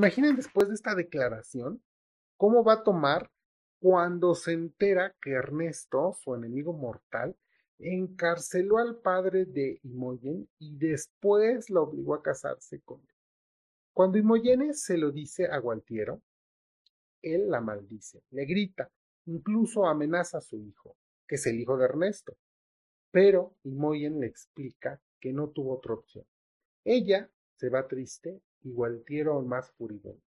Imaginen 0.00 0.34
después 0.34 0.66
de 0.66 0.72
esta 0.72 0.94
declaración 0.94 1.82
cómo 2.38 2.64
va 2.64 2.72
a 2.72 2.82
tomar 2.82 3.30
cuando 3.80 4.34
se 4.34 4.52
entera 4.52 5.14
que 5.20 5.32
Ernesto, 5.32 6.14
su 6.14 6.34
enemigo 6.34 6.72
mortal, 6.72 7.36
encarceló 7.78 8.78
al 8.78 8.96
padre 8.96 9.44
de 9.44 9.78
Imogen 9.82 10.48
y 10.58 10.74
después 10.78 11.68
lo 11.68 11.82
obligó 11.82 12.14
a 12.14 12.22
casarse 12.22 12.80
con 12.80 13.02
él. 13.02 13.14
Cuando 13.92 14.16
Imogen 14.16 14.72
se 14.72 14.96
lo 14.96 15.10
dice 15.10 15.48
a 15.48 15.58
Gualtiero, 15.58 16.22
él 17.20 17.50
la 17.50 17.60
maldice, 17.60 18.22
le 18.30 18.46
grita, 18.46 18.90
incluso 19.26 19.84
amenaza 19.84 20.38
a 20.38 20.40
su 20.40 20.56
hijo, 20.62 20.96
que 21.28 21.34
es 21.34 21.46
el 21.46 21.60
hijo 21.60 21.76
de 21.76 21.84
Ernesto. 21.84 22.38
Pero 23.10 23.54
Imogen 23.64 24.18
le 24.18 24.28
explica 24.28 24.98
que 25.20 25.34
no 25.34 25.50
tuvo 25.50 25.74
otra 25.76 25.92
opción. 25.92 26.24
Ella 26.84 27.30
se 27.56 27.68
va 27.68 27.86
triste 27.86 28.40
y 28.62 28.70
Gualtiero 28.70 29.40
más 29.42 29.70
furibundo. 29.72 30.22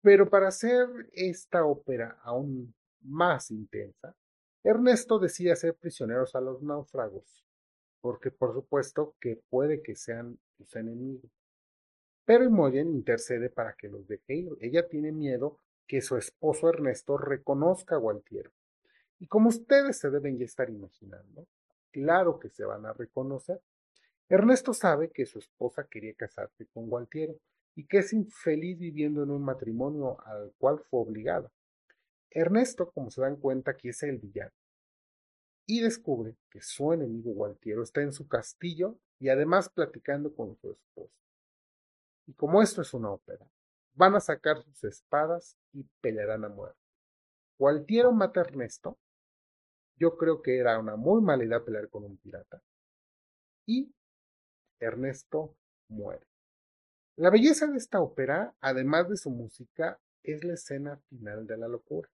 Pero 0.00 0.28
para 0.28 0.48
hacer 0.48 0.86
esta 1.12 1.64
ópera 1.64 2.18
aún 2.22 2.74
más 3.00 3.50
intensa, 3.50 4.14
Ernesto 4.62 5.18
decide 5.18 5.52
hacer 5.52 5.74
prisioneros 5.74 6.34
a 6.34 6.40
los 6.40 6.62
náufragos, 6.62 7.44
porque 8.00 8.30
por 8.30 8.52
supuesto 8.52 9.14
que 9.20 9.40
puede 9.48 9.82
que 9.82 9.96
sean 9.96 10.38
sus 10.56 10.74
enemigos. 10.76 11.30
Pero 12.24 12.44
Imogen 12.44 12.88
intercede 12.90 13.50
para 13.50 13.74
que 13.74 13.88
los 13.88 14.06
deje 14.06 14.34
ir. 14.34 14.52
Ella 14.60 14.88
tiene 14.88 15.12
miedo 15.12 15.58
que 15.86 16.00
su 16.00 16.16
esposo 16.16 16.68
Ernesto 16.68 17.18
reconozca 17.18 17.96
a 17.96 17.98
Gualtiero. 17.98 18.50
Y 19.18 19.26
como 19.26 19.48
ustedes 19.48 19.98
se 19.98 20.10
deben 20.10 20.38
ya 20.38 20.44
estar 20.44 20.70
imaginando, 20.70 21.46
claro 21.90 22.38
que 22.38 22.48
se 22.48 22.64
van 22.64 22.86
a 22.86 22.92
reconocer. 22.92 23.60
Ernesto 24.34 24.74
sabe 24.74 25.12
que 25.12 25.26
su 25.26 25.38
esposa 25.38 25.86
quería 25.88 26.12
casarse 26.14 26.66
con 26.66 26.88
Gualtiero 26.88 27.38
y 27.76 27.86
que 27.86 27.98
es 27.98 28.12
infeliz 28.12 28.76
viviendo 28.76 29.22
en 29.22 29.30
un 29.30 29.44
matrimonio 29.44 30.20
al 30.26 30.52
cual 30.58 30.80
fue 30.90 31.02
obligada. 31.02 31.52
Ernesto, 32.30 32.90
como 32.90 33.12
se 33.12 33.20
dan 33.20 33.36
cuenta, 33.36 33.70
aquí 33.70 33.90
es 33.90 34.02
el 34.02 34.18
villano. 34.18 34.50
Y 35.66 35.82
descubre 35.82 36.34
que 36.50 36.60
su 36.60 36.92
enemigo 36.92 37.30
Gualtiero 37.30 37.84
está 37.84 38.02
en 38.02 38.12
su 38.12 38.26
castillo 38.26 38.98
y 39.20 39.28
además 39.28 39.68
platicando 39.68 40.34
con 40.34 40.56
su 40.56 40.72
esposa. 40.72 41.14
Y 42.26 42.32
como 42.34 42.60
esto 42.60 42.82
es 42.82 42.92
una 42.92 43.12
ópera, 43.12 43.48
van 43.92 44.16
a 44.16 44.20
sacar 44.20 44.60
sus 44.64 44.82
espadas 44.82 45.56
y 45.72 45.84
pelearán 46.00 46.44
a 46.44 46.48
muerte. 46.48 46.80
Gualtiero 47.56 48.10
mata 48.10 48.40
a 48.40 48.44
Ernesto. 48.44 48.98
Yo 49.96 50.16
creo 50.16 50.42
que 50.42 50.58
era 50.58 50.76
una 50.80 50.96
muy 50.96 51.22
mala 51.22 51.44
idea 51.44 51.64
pelear 51.64 51.88
con 51.88 52.02
un 52.02 52.16
pirata. 52.16 52.60
Y 53.64 53.94
Ernesto 54.80 55.56
muere. 55.88 56.26
La 57.16 57.30
belleza 57.30 57.66
de 57.66 57.76
esta 57.76 58.00
ópera, 58.00 58.54
además 58.60 59.08
de 59.08 59.16
su 59.16 59.30
música, 59.30 60.00
es 60.22 60.42
la 60.42 60.54
escena 60.54 60.96
final 61.08 61.46
de 61.46 61.56
la 61.56 61.68
locura. 61.68 62.10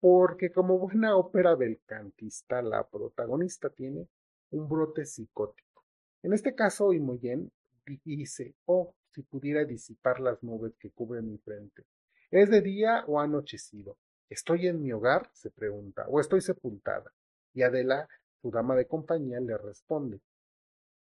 Porque 0.00 0.50
como 0.52 0.78
buena 0.78 1.16
ópera 1.16 1.54
belcantista, 1.54 2.62
la 2.62 2.88
protagonista 2.88 3.70
tiene 3.70 4.08
un 4.50 4.68
brote 4.68 5.04
psicótico. 5.04 5.84
En 6.22 6.32
este 6.32 6.54
caso, 6.54 6.92
Imogen 6.92 7.52
dice, 8.04 8.54
oh, 8.64 8.94
si 9.10 9.22
pudiera 9.22 9.64
disipar 9.64 10.20
las 10.20 10.42
nubes 10.42 10.76
que 10.78 10.90
cubren 10.90 11.30
mi 11.30 11.38
frente. 11.38 11.84
¿Es 12.30 12.50
de 12.50 12.60
día 12.60 13.04
o 13.06 13.20
anochecido? 13.20 13.96
¿Estoy 14.28 14.66
en 14.66 14.82
mi 14.82 14.92
hogar? 14.92 15.30
se 15.32 15.50
pregunta, 15.50 16.06
o 16.08 16.20
estoy 16.20 16.40
sepultada. 16.40 17.12
Y 17.54 17.62
Adela, 17.62 18.08
su 18.42 18.50
dama 18.50 18.76
de 18.76 18.86
compañía, 18.86 19.40
le 19.40 19.56
responde, 19.56 20.20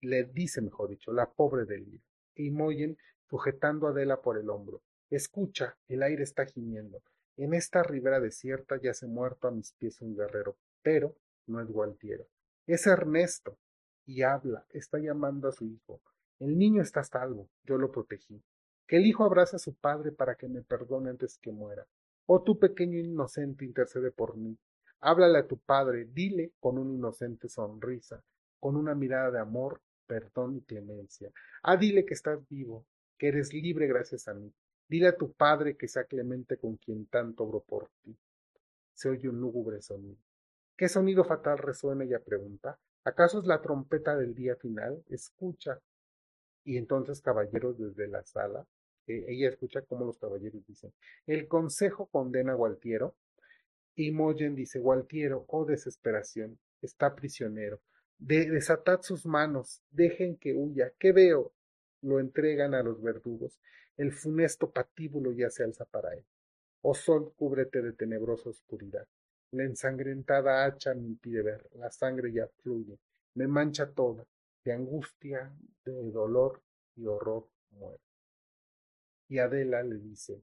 le 0.04 0.24
dice, 0.24 0.62
mejor 0.62 0.89
dicho, 0.89 1.12
la 1.12 1.30
pobre 1.32 1.66
Delira. 1.66 2.04
Y 2.36 2.52
Moyen, 2.52 2.98
sujetando 3.30 3.88
a 3.88 3.92
Adela 3.92 4.22
por 4.22 4.38
el 4.38 4.50
hombro, 4.50 4.82
escucha, 5.10 5.78
el 5.88 6.04
aire 6.04 6.24
está 6.24 6.46
gimiendo. 6.46 7.02
En 7.36 7.54
esta 7.54 7.84
ribera 7.84 8.20
desierta 8.20 8.80
yace 8.82 9.08
muerto 9.08 9.48
a 9.48 9.52
mis 9.52 9.74
pies 9.74 10.02
un 10.02 10.16
guerrero, 10.16 10.58
pero 10.82 11.16
no 11.48 11.62
es 11.62 11.68
Gualtiero. 11.68 12.28
Es 12.68 12.88
Ernesto, 12.88 13.58
y 14.06 14.24
habla, 14.24 14.66
está 14.70 15.00
llamando 15.00 15.48
a 15.48 15.52
su 15.52 15.66
hijo. 15.66 16.02
El 16.39 16.58
niño 16.58 16.82
está 16.82 17.04
salvo, 17.04 17.50
yo 17.63 17.78
lo 17.78 17.92
protegí. 17.92 18.44
Que 18.88 18.98
el 18.98 19.06
hijo 19.06 19.24
abrace 19.24 19.56
a 19.56 19.60
su 19.60 19.76
padre 19.76 20.12
para 20.12 20.36
que 20.36 20.48
me 20.48 20.62
perdone 20.62 21.10
antes 21.10 21.38
que 21.38 21.52
muera. 21.52 21.88
Oh 22.26 22.44
tu 22.44 22.60
pequeño 22.60 23.00
inocente 23.00 23.66
intercede 23.66 24.12
por 24.12 24.36
mí. 24.36 24.58
Háblale 25.00 25.39
a 25.39 25.48
tu 25.48 25.58
padre, 25.58 26.06
dile 26.06 26.54
con 26.60 26.78
una 26.78 26.94
inocente 26.94 27.50
sonrisa, 27.50 28.24
con 28.60 28.76
una 28.76 28.96
mirada 28.96 29.32
de 29.32 29.39
amor, 29.39 29.82
perdón 30.08 30.58
y 30.58 30.62
clemencia. 30.62 31.32
Ah, 31.62 31.78
dile 31.78 32.06
que 32.06 32.13
estás 32.13 32.39
vivo, 32.50 32.86
que 33.18 33.30
eres 33.30 33.54
libre 33.54 33.88
gracias 33.88 34.28
a 34.28 34.34
mí. 34.34 34.54
Dile 34.88 35.08
a 35.08 35.18
tu 35.18 35.34
padre 35.34 35.76
que 35.76 35.88
sea 35.88 36.04
clemente 36.06 36.58
con 36.58 36.78
quien 36.78 37.06
tanto 37.08 37.44
obro 37.44 37.62
por 37.62 37.89
ti. 38.04 38.16
Se 38.94 39.10
oye 39.10 39.30
un 39.30 39.39
lúgubre 39.39 39.82
sonido. 39.82 40.18
¿Qué 40.76 40.89
sonido 40.89 41.24
fatal 41.24 41.58
resuena? 41.58 42.04
Ella 42.04 42.20
pregunta. 42.20 42.80
¿Acaso 43.04 43.39
es 43.39 43.46
la 43.46 43.62
trompeta 43.62 44.16
del 44.16 44.34
día 44.34 44.56
final? 44.56 45.04
Escucha, 45.10 45.80
y 46.63 46.78
entonces, 46.78 47.22
caballeros, 47.22 47.78
desde 47.78 48.08
la 48.08 48.24
sala, 48.24 48.66
eh, 49.08 49.26
ella 49.28 49.50
escucha 49.50 49.82
cómo 49.82 50.06
los 50.06 50.18
caballeros 50.18 50.66
dicen, 50.66 50.94
el 51.28 51.48
consejo 51.48 52.08
condena 52.08 52.54
a 52.54 52.56
Gualtiero. 52.56 53.16
Y 53.96 54.12
Moyen 54.12 54.56
dice, 54.56 54.80
Gualtiero, 54.80 55.46
oh 55.50 55.66
desesperación, 55.66 56.58
está 56.82 57.13
prisionero. 57.16 57.80
De 58.24 58.50
desatad 58.50 59.02
sus 59.02 59.26
manos, 59.26 59.84
dejen 59.92 60.38
que 60.38 60.54
huya. 60.54 60.94
¿Qué 60.98 61.12
veo? 61.12 61.52
Lo 62.02 62.22
entregan 62.22 62.74
a 62.74 62.82
los 62.82 63.02
verdugos. 63.02 63.60
El 63.98 64.14
funesto 64.14 64.72
patíbulo 64.72 65.34
ya 65.34 65.50
se 65.50 65.66
alza 65.66 65.84
para 65.84 66.14
él. 66.14 66.24
Oh 66.84 66.96
sol, 66.96 67.34
cúbrete 67.36 67.82
de 67.82 67.92
tenebrosa 67.92 68.50
oscuridad. 68.50 69.06
La 69.52 69.64
ensangrentada 69.64 70.64
hacha 70.64 70.94
me 70.94 71.06
impide 71.06 71.42
ver, 71.42 71.70
la 71.74 71.92
sangre 71.92 72.32
ya 72.32 72.48
fluye, 72.62 72.98
me 73.36 73.46
mancha 73.46 73.92
toda, 73.92 74.26
de 74.64 74.72
angustia, 74.72 75.52
de 75.84 75.92
dolor 76.10 76.62
y 76.96 77.06
horror 77.06 77.50
muere. 77.72 78.00
Y 79.28 79.40
Adela 79.40 79.84
le 79.84 79.98
dice, 79.98 80.42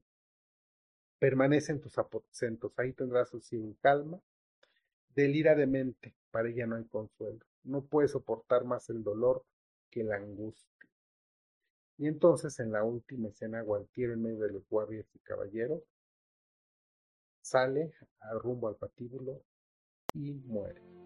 permanece 1.17 1.71
en 1.71 1.81
tus 1.81 1.97
aposentos, 1.97 2.73
ahí 2.77 2.93
tendrás 2.93 3.29
su 3.29 3.75
calma, 3.81 4.21
delira 5.15 5.55
de 5.55 5.65
mente, 5.65 6.13
para 6.29 6.47
ella 6.47 6.67
no 6.67 6.75
hay 6.75 6.85
consuelo, 6.85 7.43
no 7.63 7.81
puede 7.81 8.07
soportar 8.07 8.65
más 8.65 8.89
el 8.89 9.03
dolor 9.03 9.43
que 9.89 10.03
la 10.03 10.17
angustia. 10.17 10.89
Y 11.97 12.07
entonces 12.07 12.59
en 12.59 12.71
la 12.71 12.83
última 12.83 13.29
escena, 13.29 13.61
Gualtiero 13.61 14.13
en 14.13 14.23
medio 14.23 14.39
de 14.39 14.53
los 14.53 14.67
guardias 14.67 15.05
y 15.13 15.19
caballeros, 15.19 15.83
sale 17.41 17.93
al 18.19 18.39
rumbo 18.39 18.67
al 18.67 18.75
patíbulo 18.75 19.43
y 20.13 20.33
muere. 20.33 21.00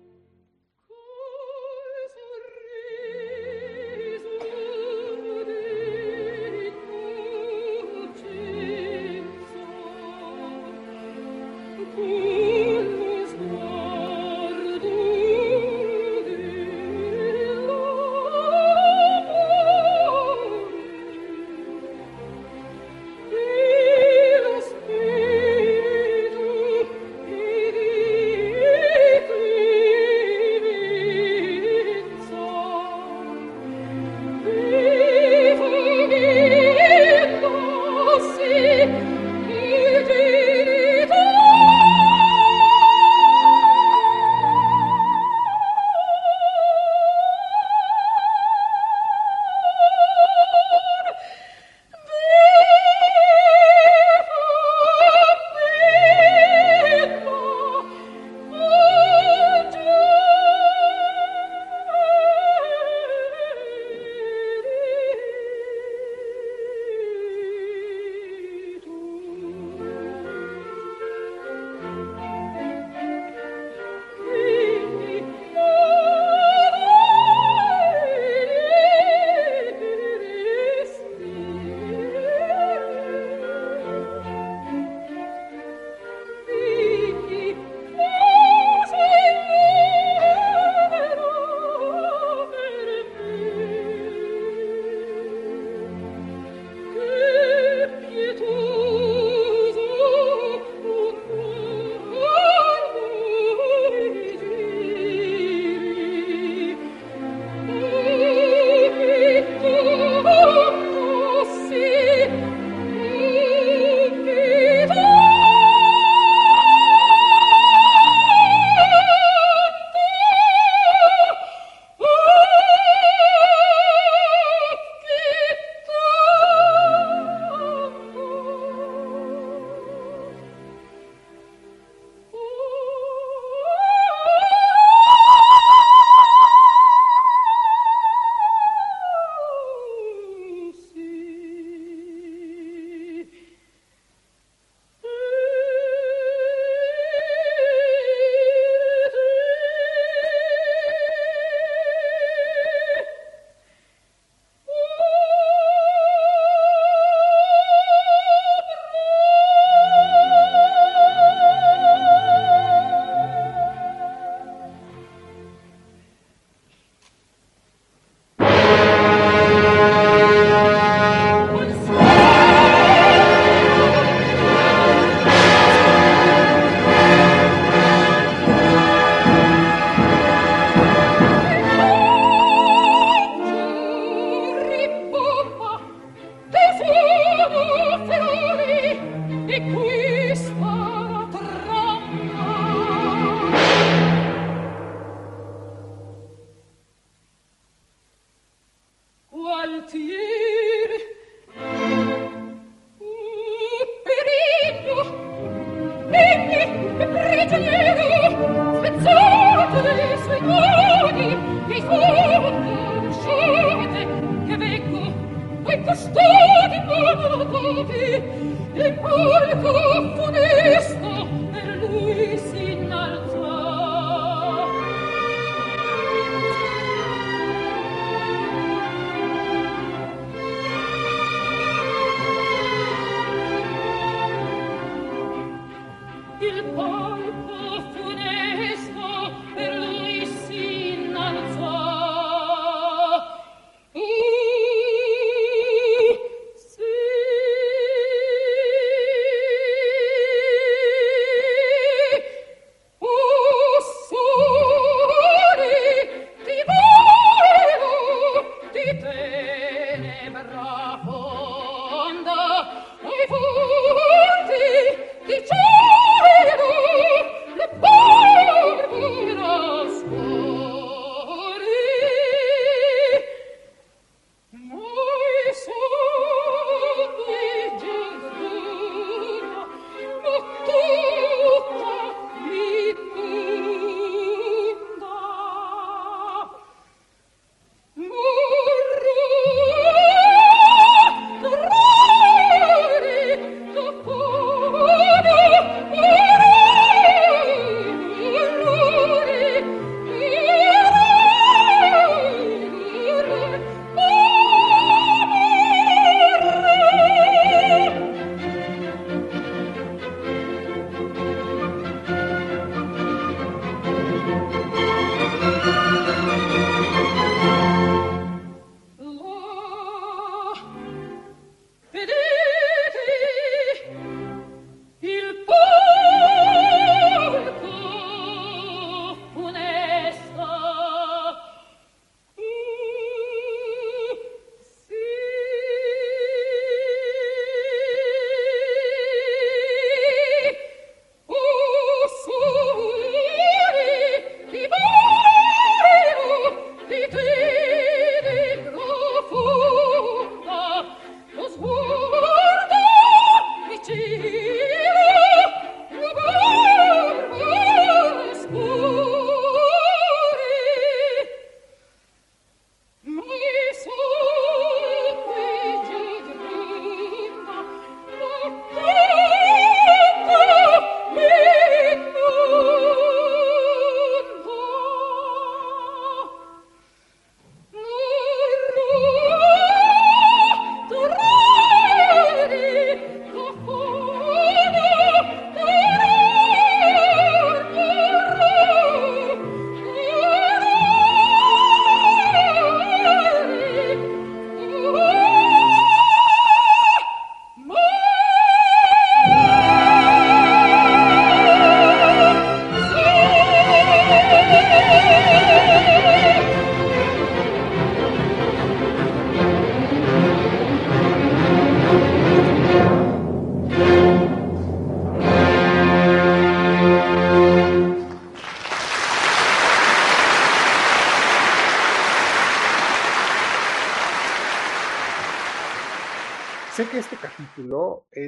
Es 262.26 263.75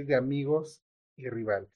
de 0.08 0.16
amigos 0.16 0.82
y 1.16 1.30
rivales. 1.30 1.70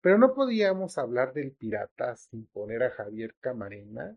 Pero 0.00 0.18
no 0.18 0.34
podíamos 0.34 0.98
hablar 0.98 1.32
del 1.32 1.52
pirata 1.52 2.16
sin 2.16 2.46
poner 2.46 2.82
a 2.82 2.90
Javier 2.90 3.34
Camarena 3.40 4.16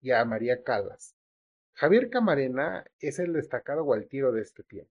y 0.00 0.10
a 0.10 0.24
María 0.24 0.62
Calas. 0.62 1.14
Javier 1.74 2.10
Camarena 2.10 2.84
es 2.98 3.18
el 3.18 3.32
destacado 3.32 3.84
gualtiero 3.84 4.32
de 4.32 4.42
este 4.42 4.62
tiempo. 4.62 4.90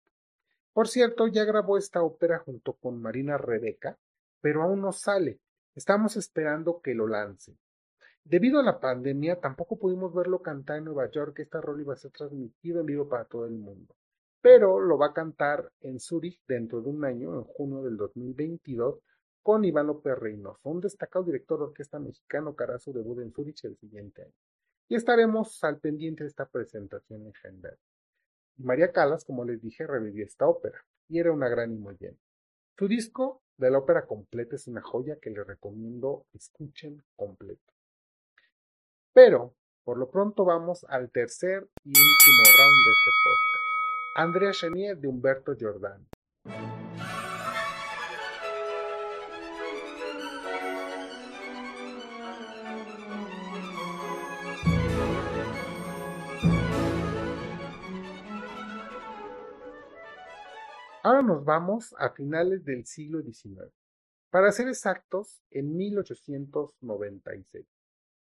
Por 0.74 0.88
cierto, 0.88 1.28
ya 1.28 1.44
grabó 1.44 1.78
esta 1.78 2.02
ópera 2.02 2.40
junto 2.40 2.74
con 2.74 3.02
Marina 3.02 3.38
Rebeca, 3.38 3.98
pero 4.42 4.64
aún 4.64 4.82
no 4.82 4.92
sale. 4.92 5.40
Estamos 5.76 6.16
esperando 6.16 6.82
que 6.82 6.96
lo 6.96 7.08
lance. 7.08 7.56
Debido 8.24 8.60
a 8.60 8.64
la 8.64 8.80
pandemia, 8.80 9.40
tampoco 9.40 9.78
pudimos 9.78 10.14
verlo 10.14 10.42
cantar 10.42 10.78
en 10.78 10.86
Nueva 10.86 11.10
York. 11.12 11.40
Esta 11.40 11.62
rol 11.62 11.82
iba 11.82 11.94
a 11.94 11.98
ser 11.98 12.12
transmitido 12.12 12.80
en 12.80 12.86
vivo 12.86 13.08
para 13.08 13.26
todo 13.26 13.46
el 13.46 13.54
mundo 13.54 13.96
pero 14.44 14.82
lo 14.82 14.98
va 14.98 15.08
a 15.08 15.14
cantar 15.14 15.72
en 15.80 16.02
Zurich 16.02 16.42
dentro 16.46 16.82
de 16.82 16.90
un 16.90 17.06
año, 17.06 17.34
en 17.34 17.46
junio 17.46 17.82
del 17.82 17.96
2022, 17.96 19.00
con 19.42 19.64
Iván 19.64 19.88
López 19.88 20.20
Reynoso, 20.20 20.60
un 20.70 20.82
destacado 20.82 21.24
director 21.24 21.60
de 21.60 21.66
orquesta 21.68 21.98
mexicano 21.98 22.54
que 22.54 22.64
hará 22.66 22.78
su 22.78 22.92
debut 22.92 23.22
en 23.22 23.32
Zurich 23.32 23.64
el 23.64 23.78
siguiente 23.78 24.24
año. 24.24 24.34
Y 24.90 24.96
estaremos 24.96 25.64
al 25.64 25.80
pendiente 25.80 26.26
de 26.26 26.28
esta 26.28 26.46
presentación 26.46 27.26
en 27.26 27.34
general. 27.34 27.78
María 28.58 28.92
Calas, 28.92 29.24
como 29.24 29.46
les 29.46 29.62
dije, 29.62 29.88
revivió 29.88 30.26
esta 30.26 30.46
ópera 30.46 30.86
y 31.08 31.20
era 31.20 31.32
una 31.32 31.48
gran 31.48 31.72
imogen. 31.72 32.20
Su 32.78 32.90
disco 32.90 33.44
de 33.56 33.72
la 33.72 33.78
ópera 33.78 34.06
completa 34.06 34.58
es 34.58 34.68
una 34.68 34.82
joya 34.82 35.20
que 35.22 35.30
les 35.30 35.48
recomiendo 35.48 36.26
escuchen 36.34 37.02
completo. 37.16 37.72
Pero, 39.14 39.56
por 39.86 39.98
lo 39.98 40.12
pronto 40.12 40.44
vamos 40.44 40.86
al 40.90 41.12
tercer 41.12 41.66
y 41.86 41.90
último 41.92 42.44
round 42.58 42.86
de 42.86 42.92
este 42.92 43.12
podcast. 43.24 43.53
Andrea 44.16 44.52
Chenier 44.52 44.96
de 44.96 45.08
Humberto 45.08 45.56
Giordano. 45.56 46.06
Ahora 61.02 61.24
nos 61.24 61.44
vamos 61.44 61.96
a 61.98 62.12
finales 62.12 62.64
del 62.64 62.86
siglo 62.86 63.24
XIX, 63.24 63.74
para 64.30 64.52
ser 64.52 64.68
exactos, 64.68 65.42
en 65.50 65.76
1896, 65.76 67.66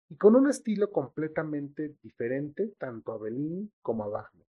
y 0.09 0.17
con 0.17 0.35
un 0.35 0.49
estilo 0.49 0.91
completamente 0.91 1.95
diferente 2.03 2.73
tanto 2.79 3.13
a 3.13 3.19
Bellini 3.19 3.71
como 3.83 4.05
a 4.05 4.09
Wagner. 4.09 4.54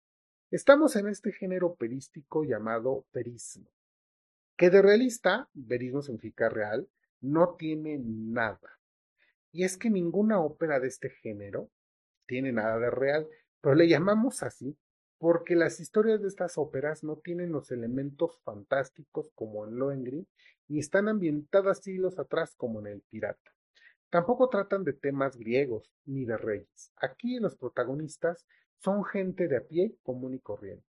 Estamos 0.52 0.96
en 0.96 1.08
este 1.08 1.32
género 1.32 1.68
operístico 1.68 2.44
llamado 2.44 3.06
verismo, 3.14 3.70
que 4.58 4.72
de 4.72 4.82
realista, 4.82 5.48
verismo 5.54 6.02
significa 6.02 6.50
real, 6.50 6.90
no 7.22 7.56
tiene 7.56 8.00
nada. 8.04 8.80
Y 9.52 9.64
es 9.64 9.78
que 9.78 9.92
ninguna 9.92 10.40
ópera 10.42 10.80
de 10.80 10.88
este 10.88 11.12
género 11.12 11.70
tiene 12.26 12.52
nada 12.52 12.80
de 12.80 12.90
real, 12.90 13.28
pero 13.62 13.76
le 13.76 13.88
llamamos 13.88 14.42
así 14.42 14.76
porque 15.20 15.56
las 15.56 15.80
historias 15.80 16.20
de 16.20 16.30
estas 16.30 16.58
óperas 16.58 17.04
no 17.04 17.18
tienen 17.18 17.52
los 17.52 17.70
elementos 17.70 18.40
fantásticos 18.44 19.30
como 19.36 19.68
en 19.68 19.78
Lohengrin, 19.78 20.28
ni 20.68 20.80
están 20.80 21.10
ambientadas 21.10 21.84
siglos 21.84 22.18
atrás 22.18 22.56
como 22.56 22.80
en 22.80 22.88
El 22.88 23.02
Pirata. 23.02 23.54
Tampoco 24.10 24.50
tratan 24.50 24.84
de 24.84 24.94
temas 24.94 25.38
griegos 25.38 25.94
ni 26.06 26.26
de 26.26 26.38
reyes. 26.38 26.92
Aquí 26.96 27.38
los 27.38 27.56
protagonistas 27.56 28.48
son 28.80 29.04
gente 29.06 29.48
de 29.48 29.58
a 29.58 29.62
pie 29.62 29.96
común 30.04 30.34
y 30.34 30.40
corriente. 30.40 30.86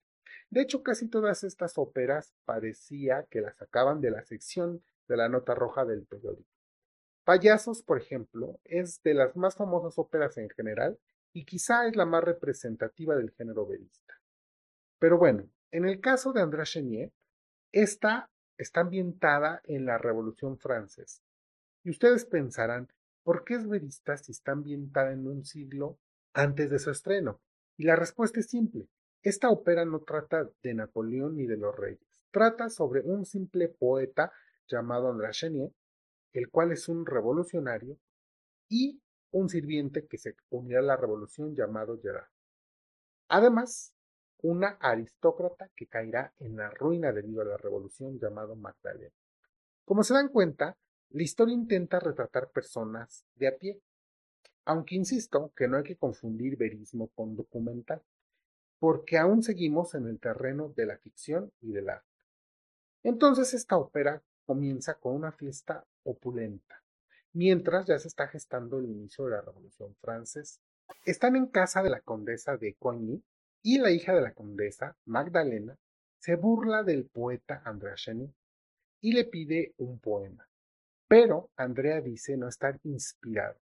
De 0.49 0.62
hecho, 0.62 0.82
casi 0.82 1.08
todas 1.08 1.43
estas 1.43 1.78
óperas 1.78 2.34
parecía 2.45 3.25
que 3.30 3.41
las 3.41 3.58
sacaban 3.58 4.02
de 4.02 4.12
la 4.12 4.23
sección 4.23 4.84
de 5.08 5.17
la 5.17 5.30
nota 5.30 5.54
roja 5.54 5.86
del 5.86 6.06
periódico. 6.06 6.49
Payasos, 7.24 7.84
por 7.84 7.99
ejemplo, 7.99 8.59
es 8.64 9.01
de 9.03 9.14
las 9.14 9.36
más 9.36 9.55
famosas 9.55 9.99
óperas 9.99 10.38
en 10.38 10.49
general 10.49 10.99
y 11.34 11.45
quizá 11.45 11.88
es 11.88 11.95
la 11.95 12.05
más 12.05 12.24
representativa 12.24 13.16
del 13.16 13.32
género 13.32 13.68
verista. 13.68 14.16
Pero 14.97 15.18
bueno, 15.18 15.47
en 15.72 15.86
el 15.86 16.01
caso 16.01 16.34
de 16.34 16.41
André 16.41 16.64
Chenier, 16.64 17.11
esta 17.72 18.32
está 18.57 18.82
ambientada 18.82 19.61
en 19.66 19.86
la 19.86 19.97
Revolución 19.97 20.57
Francesa. 20.57 21.22
Y 21.84 21.91
ustedes 21.91 22.26
pensarán, 22.26 22.91
¿por 23.24 23.43
qué 23.43 23.55
es 23.55 23.68
verista 23.68 24.18
si 24.18 24.32
está 24.32 24.51
ambientada 24.51 25.11
en 25.11 25.28
un 25.28 25.45
siglo 25.45 25.99
antes 26.34 26.70
de 26.70 26.80
su 26.80 26.89
estreno? 26.89 27.39
Y 27.80 27.86
la 27.86 27.95
respuesta 27.95 28.41
es 28.41 28.49
simple. 28.49 28.89
Esta 29.23 29.49
ópera 29.49 29.86
no 29.86 30.01
trata 30.01 30.49
de 30.61 30.73
Napoleón 30.73 31.38
ni 31.38 31.47
de 31.47 31.55
los 31.55 31.73
reyes. 31.73 32.05
Trata 32.30 32.69
sobre 32.69 32.99
un 32.99 33.25
simple 33.25 33.69
poeta 33.69 34.34
llamado 34.67 35.09
André 35.09 35.30
Chenier, 35.32 35.71
el 36.34 36.49
cual 36.49 36.73
es 36.73 36.89
un 36.89 37.05
revolucionario, 37.05 37.97
y 38.67 39.01
un 39.32 39.47
sirviente 39.47 40.07
que 40.07 40.17
se 40.17 40.36
unirá 40.49 40.80
a 40.80 40.84
la 40.84 40.97
revolución 40.97 41.55
llamado 41.55 41.97
Gerard. 42.01 42.27
Además, 43.30 43.93
una 44.41 44.77
aristócrata 44.82 45.69
que 45.73 45.88
caerá 45.88 46.34
en 46.39 46.57
la 46.57 46.69
ruina 46.71 47.13
debido 47.13 47.43
a 47.43 47.45
la 47.45 47.57
revolución 47.57 48.19
llamado 48.19 48.57
Magdalena. 48.57 49.15
Como 49.86 50.03
se 50.03 50.13
dan 50.13 50.27
cuenta, 50.27 50.77
la 51.11 51.23
historia 51.23 51.55
intenta 51.55 52.01
retratar 52.01 52.51
personas 52.51 53.25
de 53.36 53.47
a 53.47 53.57
pie, 53.57 53.82
aunque 54.70 54.93
insisto 54.93 55.51
que 55.55 55.67
no 55.67 55.78
hay 55.78 55.84
que 55.84 55.95
confundir 55.95 56.55
verismo 56.55 57.07
con 57.15 57.36
documental, 57.36 58.03
porque 58.78 59.17
aún 59.17 59.41
seguimos 59.41 59.95
en 59.95 60.05
el 60.05 60.20
terreno 60.20 60.70
de 60.70 60.86
la 60.86 60.99
ficción 60.99 61.51
y 61.59 61.72
del 61.72 61.89
arte. 61.89 62.05
Entonces 63.01 63.55
esta 63.55 63.78
ópera 63.78 64.22
comienza 64.45 64.93
con 64.93 65.15
una 65.15 65.32
fiesta 65.32 65.88
opulenta, 66.03 66.84
mientras 67.34 67.88
ya 67.88 67.97
se 67.97 68.09
está 68.09 68.28
gestando 68.28 68.78
el 68.78 68.86
inicio 68.86 69.26
de 69.26 69.32
la 69.32 69.41
Revolución 69.41 69.95
Francesa. 70.01 70.61
Están 71.03 71.36
en 71.36 71.47
casa 71.47 71.82
de 71.82 71.89
la 71.89 72.01
condesa 72.01 72.55
de 72.55 72.76
Coigny, 72.76 73.24
y 73.63 73.80
la 73.80 73.89
hija 73.89 74.13
de 74.13 74.22
la 74.22 74.36
condesa, 74.36 74.95
Magdalena, 75.05 75.80
se 76.20 76.36
burla 76.36 76.84
del 76.84 77.07
poeta 77.07 77.63
Andrea 77.65 77.95
Chenier 77.95 78.36
y 79.01 79.13
le 79.13 79.26
pide 79.26 79.74
un 79.78 79.97
poema. 79.97 80.47
Pero 81.07 81.49
Andrea 81.55 82.01
dice 82.01 82.38
no 82.38 82.47
estar 82.47 82.80
inspirado. 82.84 83.59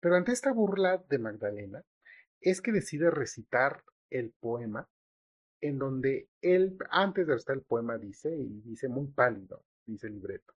Pero 0.00 0.16
ante 0.16 0.32
esta 0.32 0.52
burla 0.52 0.98
de 1.08 1.18
Magdalena, 1.18 1.84
es 2.40 2.62
que 2.62 2.72
decide 2.72 3.10
recitar 3.10 3.84
el 4.08 4.32
poema, 4.32 4.88
en 5.60 5.78
donde 5.78 6.28
él, 6.40 6.76
antes 6.90 7.26
de 7.26 7.34
recitar 7.34 7.56
el 7.56 7.62
poema, 7.62 7.98
dice, 7.98 8.34
y 8.34 8.62
dice 8.62 8.88
muy 8.88 9.08
pálido, 9.08 9.62
dice 9.84 10.06
el 10.06 10.14
libreto, 10.14 10.54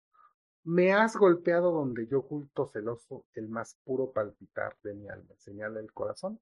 me 0.65 0.93
has 0.93 1.17
golpeado 1.17 1.73
donde 1.73 2.07
yo 2.07 2.19
oculto 2.19 2.67
celoso 2.67 3.25
el 3.33 3.49
más 3.49 3.77
puro 3.83 4.13
palpitar 4.13 4.77
de 4.83 4.93
mi 4.93 5.09
alma, 5.09 5.35
señala 5.39 5.81
el 5.81 5.91
corazón. 5.93 6.39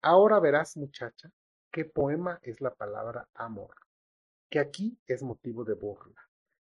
Ahora 0.00 0.40
verás, 0.40 0.78
muchacha, 0.78 1.30
qué 1.70 1.84
poema 1.84 2.38
es 2.42 2.62
la 2.62 2.74
palabra 2.74 3.28
amor, 3.34 3.74
que 4.48 4.60
aquí 4.60 4.98
es 5.06 5.22
motivo 5.22 5.64
de 5.64 5.74
burla. 5.74 6.22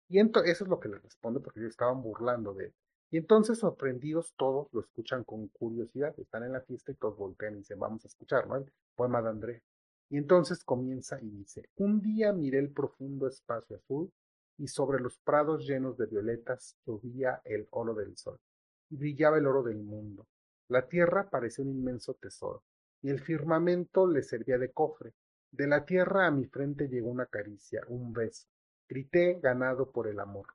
Y 0.09 0.21
eso 0.21 0.43
es 0.45 0.69
lo 0.69 0.79
que 0.79 0.89
le 0.89 0.99
responde 0.99 1.41
porque 1.41 1.61
ellos 1.61 1.71
estaban 1.71 2.03
burlando 2.03 2.53
de 2.53 2.67
él. 2.67 2.75
Y 3.11 3.19
entonces, 3.19 3.59
sorprendidos, 3.59 4.35
todos 4.37 4.69
lo 4.73 4.81
escuchan 4.81 5.25
con 5.25 5.49
curiosidad. 5.49 6.15
Están 6.19 6.45
en 6.45 6.53
la 6.53 6.61
fiesta 6.61 6.93
y 6.93 6.97
todos 6.97 7.17
voltean 7.17 7.55
y 7.55 7.59
dicen, 7.59 7.79
vamos 7.79 8.05
a 8.05 8.09
escuchar, 8.09 8.47
¿no? 8.49 8.65
Poema 8.97 9.23
de 9.23 9.29
André. 9.29 9.63
Y 10.09 10.19
entonces 10.19 10.65
comienza 10.65 11.21
y 11.21 11.31
dice, 11.31 11.69
un 11.77 12.01
día 12.01 12.33
miré 12.33 12.59
el 12.59 12.73
profundo 12.73 13.27
espacio 13.27 13.77
azul 13.77 14.13
y 14.59 14.69
sobre 14.69 15.01
los 15.01 15.19
prados 15.19 15.67
llenos 15.67 15.97
de 15.97 16.07
violetas 16.07 16.77
llovía 16.87 17.41
el 17.45 17.67
oro 17.71 17.95
del 17.95 18.17
sol 18.17 18.39
y 18.89 18.97
brillaba 18.97 19.39
el 19.39 19.47
oro 19.47 19.63
del 19.63 19.83
mundo. 19.83 20.27
La 20.69 20.87
tierra 20.89 21.29
parecía 21.29 21.65
un 21.65 21.71
inmenso 21.71 22.15
tesoro 22.15 22.63
y 23.03 23.11
el 23.11 23.21
firmamento 23.21 24.07
le 24.07 24.23
servía 24.23 24.59
de 24.59 24.73
cofre. 24.73 25.13
De 25.51 25.67
la 25.67 25.85
tierra 25.85 26.27
a 26.27 26.31
mi 26.31 26.47
frente 26.47 26.89
llegó 26.89 27.09
una 27.09 27.27
caricia, 27.27 27.83
un 27.89 28.13
beso. 28.13 28.49
Grité 28.89 29.39
ganado 29.41 29.91
por 29.91 30.07
el 30.09 30.21
amor. 30.21 30.47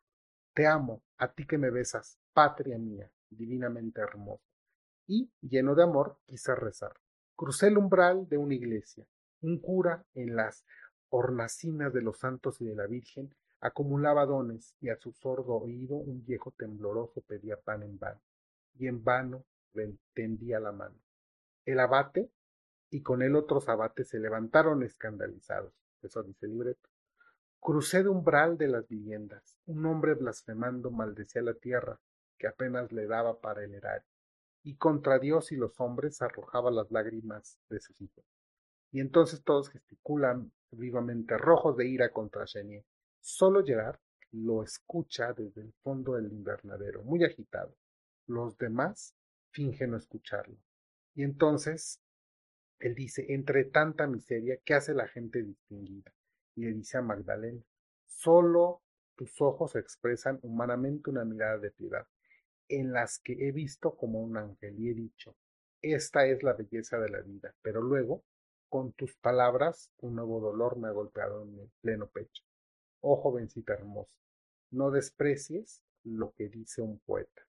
Te 0.54 0.68
amo, 0.68 1.02
a 1.18 1.32
ti 1.32 1.46
que 1.46 1.58
me 1.58 1.70
besas, 1.70 2.18
patria 2.34 2.78
mía, 2.78 3.10
divinamente 3.30 4.02
hermosa. 4.02 4.50
Y, 5.08 5.30
lleno 5.42 5.76
de 5.76 5.84
amor, 5.84 6.18
quise 6.26 6.56
rezar. 6.56 6.94
Crucé 7.36 7.68
el 7.68 7.78
umbral 7.78 8.28
de 8.30 8.38
una 8.38 8.54
iglesia. 8.54 9.06
Un 9.42 9.60
cura, 9.60 10.06
en 10.14 10.36
las 10.36 10.64
hornacinas 11.10 11.94
de 11.94 12.02
los 12.02 12.20
santos 12.20 12.62
y 12.62 12.66
de 12.66 12.76
la 12.76 12.88
Virgen, 12.88 13.34
acumulaba 13.60 14.26
dones, 14.26 14.76
y 14.80 14.90
a 14.90 14.98
su 14.98 15.12
sordo 15.12 15.56
oído 15.56 15.96
un 15.96 16.24
viejo 16.26 16.52
tembloroso 16.52 17.22
pedía 17.22 17.58
pan 17.58 17.84
en 17.84 18.00
vano, 18.00 18.22
y 18.76 18.88
en 18.88 19.04
vano 19.04 19.46
le 19.74 19.98
tendía 20.14 20.60
la 20.60 20.72
mano. 20.72 20.96
El 21.66 21.80
abate 21.80 22.32
y 22.90 23.02
con 23.02 23.22
él 23.22 23.36
otros 23.36 23.70
abates 23.70 24.10
se 24.10 24.20
levantaron 24.20 24.84
escandalizados. 24.84 25.74
Eso 26.02 26.24
dice 26.24 26.46
el 26.46 26.54
libreto. 26.54 26.90
Crucé 27.60 28.04
de 28.04 28.10
umbral 28.10 28.58
de 28.58 28.68
las 28.68 28.88
viviendas. 28.88 29.60
Un 29.68 29.86
hombre 29.86 30.16
blasfemando 30.16 30.90
maldecía 30.90 31.42
la 31.42 31.54
tierra, 31.54 32.00
que 32.42 32.48
apenas 32.48 32.92
le 32.92 33.06
daba 33.06 33.40
para 33.40 33.64
el 33.64 33.76
erario, 33.76 34.10
y 34.64 34.76
contra 34.76 35.20
Dios 35.20 35.52
y 35.52 35.58
los 35.58 35.80
hombres 35.80 36.24
arrojaba 36.24 36.72
las 36.72 36.90
lágrimas 36.90 37.60
de 37.70 37.80
sus 37.80 38.02
hijos. 38.02 38.26
Y 38.92 39.00
entonces 39.00 39.44
todos 39.44 39.70
gesticulan 39.70 40.52
vivamente 40.72 41.38
rojos 41.38 41.78
de 41.78 41.88
ira 41.88 42.10
contra 42.10 42.46
Chenier. 42.46 42.84
Solo 43.20 43.64
Gerard 43.64 44.00
lo 44.32 44.64
escucha 44.64 45.34
desde 45.34 45.62
el 45.62 45.72
fondo 45.84 46.16
del 46.16 46.34
invernadero, 46.34 47.04
muy 47.04 47.24
agitado. 47.24 47.76
Los 48.26 48.58
demás 48.58 49.14
fingen 49.52 49.92
no 49.92 49.98
escucharlo. 49.98 50.58
Y 51.14 51.22
entonces 51.22 52.02
él 52.80 52.96
dice, 52.96 53.24
entre 53.30 53.66
tanta 53.66 54.08
miseria, 54.08 54.58
¿qué 54.66 54.74
hace 54.74 54.96
la 54.96 55.08
gente 55.08 55.44
distinguida? 55.44 56.12
Y 56.56 56.66
le 56.66 56.74
dice 56.74 56.98
a 56.98 57.04
Magdalena, 57.04 57.62
solo 58.08 58.82
tus 59.16 59.40
ojos 59.42 59.76
expresan 59.76 60.40
humanamente 60.42 61.12
una 61.12 61.24
mirada 61.24 61.60
de 61.60 61.70
piedad, 61.70 62.08
en 62.72 62.94
las 62.94 63.20
que 63.20 63.34
he 63.48 63.52
visto 63.52 63.96
como 63.96 64.22
un 64.22 64.38
ángel 64.38 64.80
y 64.80 64.90
he 64.90 64.94
dicho, 64.94 65.36
esta 65.82 66.26
es 66.26 66.42
la 66.44 66.54
belleza 66.54 67.00
de 67.00 67.10
la 67.10 67.22
vida, 67.22 67.54
pero 67.62 67.82
luego, 67.82 68.24
con 68.70 68.94
tus 68.94 69.16
palabras, 69.16 69.92
un 70.00 70.16
nuevo 70.16 70.40
dolor 70.40 70.78
me 70.78 70.88
ha 70.88 70.92
golpeado 70.92 71.44
en 71.44 71.60
el 71.60 71.72
pleno 71.82 72.08
pecho. 72.08 72.44
Oh 73.02 73.18
jovencita 73.18 73.74
hermosa, 73.74 74.16
no 74.70 74.92
desprecies 74.92 75.84
lo 76.04 76.34
que 76.34 76.48
dice 76.48 76.82
un 76.82 77.00
poeta. 77.00 77.42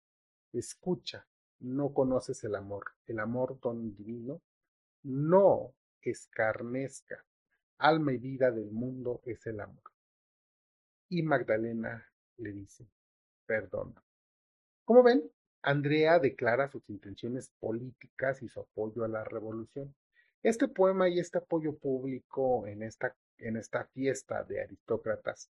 Escucha, 0.53 1.27
no 1.59 1.93
conoces 1.93 2.43
el 2.45 2.55
amor, 2.55 2.93
el 3.07 3.19
amor 3.19 3.61
don 3.61 3.95
divino, 3.95 4.41
no 5.03 5.75
escarnezca, 6.01 7.25
alma 7.79 8.13
y 8.13 8.19
vida 8.19 8.51
del 8.51 8.71
mundo 8.71 9.21
es 9.25 9.47
el 9.47 9.61
amor. 9.61 9.93
Y 11.09 11.23
Magdalena 11.23 12.07
le 12.37 12.53
dice, 12.53 12.87
perdona. 13.45 14.03
Como 14.91 15.05
ven, 15.05 15.31
Andrea 15.63 16.19
declara 16.19 16.69
sus 16.69 16.91
intenciones 16.91 17.53
políticas 17.61 18.43
y 18.43 18.49
su 18.49 18.59
apoyo 18.59 19.05
a 19.05 19.09
la 19.09 19.23
revolución. 19.23 19.95
Este 20.43 20.67
poema 20.67 21.09
y 21.09 21.21
este 21.21 21.39
apoyo 21.39 21.79
público 21.79 22.67
en 22.67 22.83
esta, 22.83 23.17
en 23.39 23.57
esta 23.57 23.85
fiesta 23.85 24.43
de 24.43 24.61
aristócratas 24.61 25.49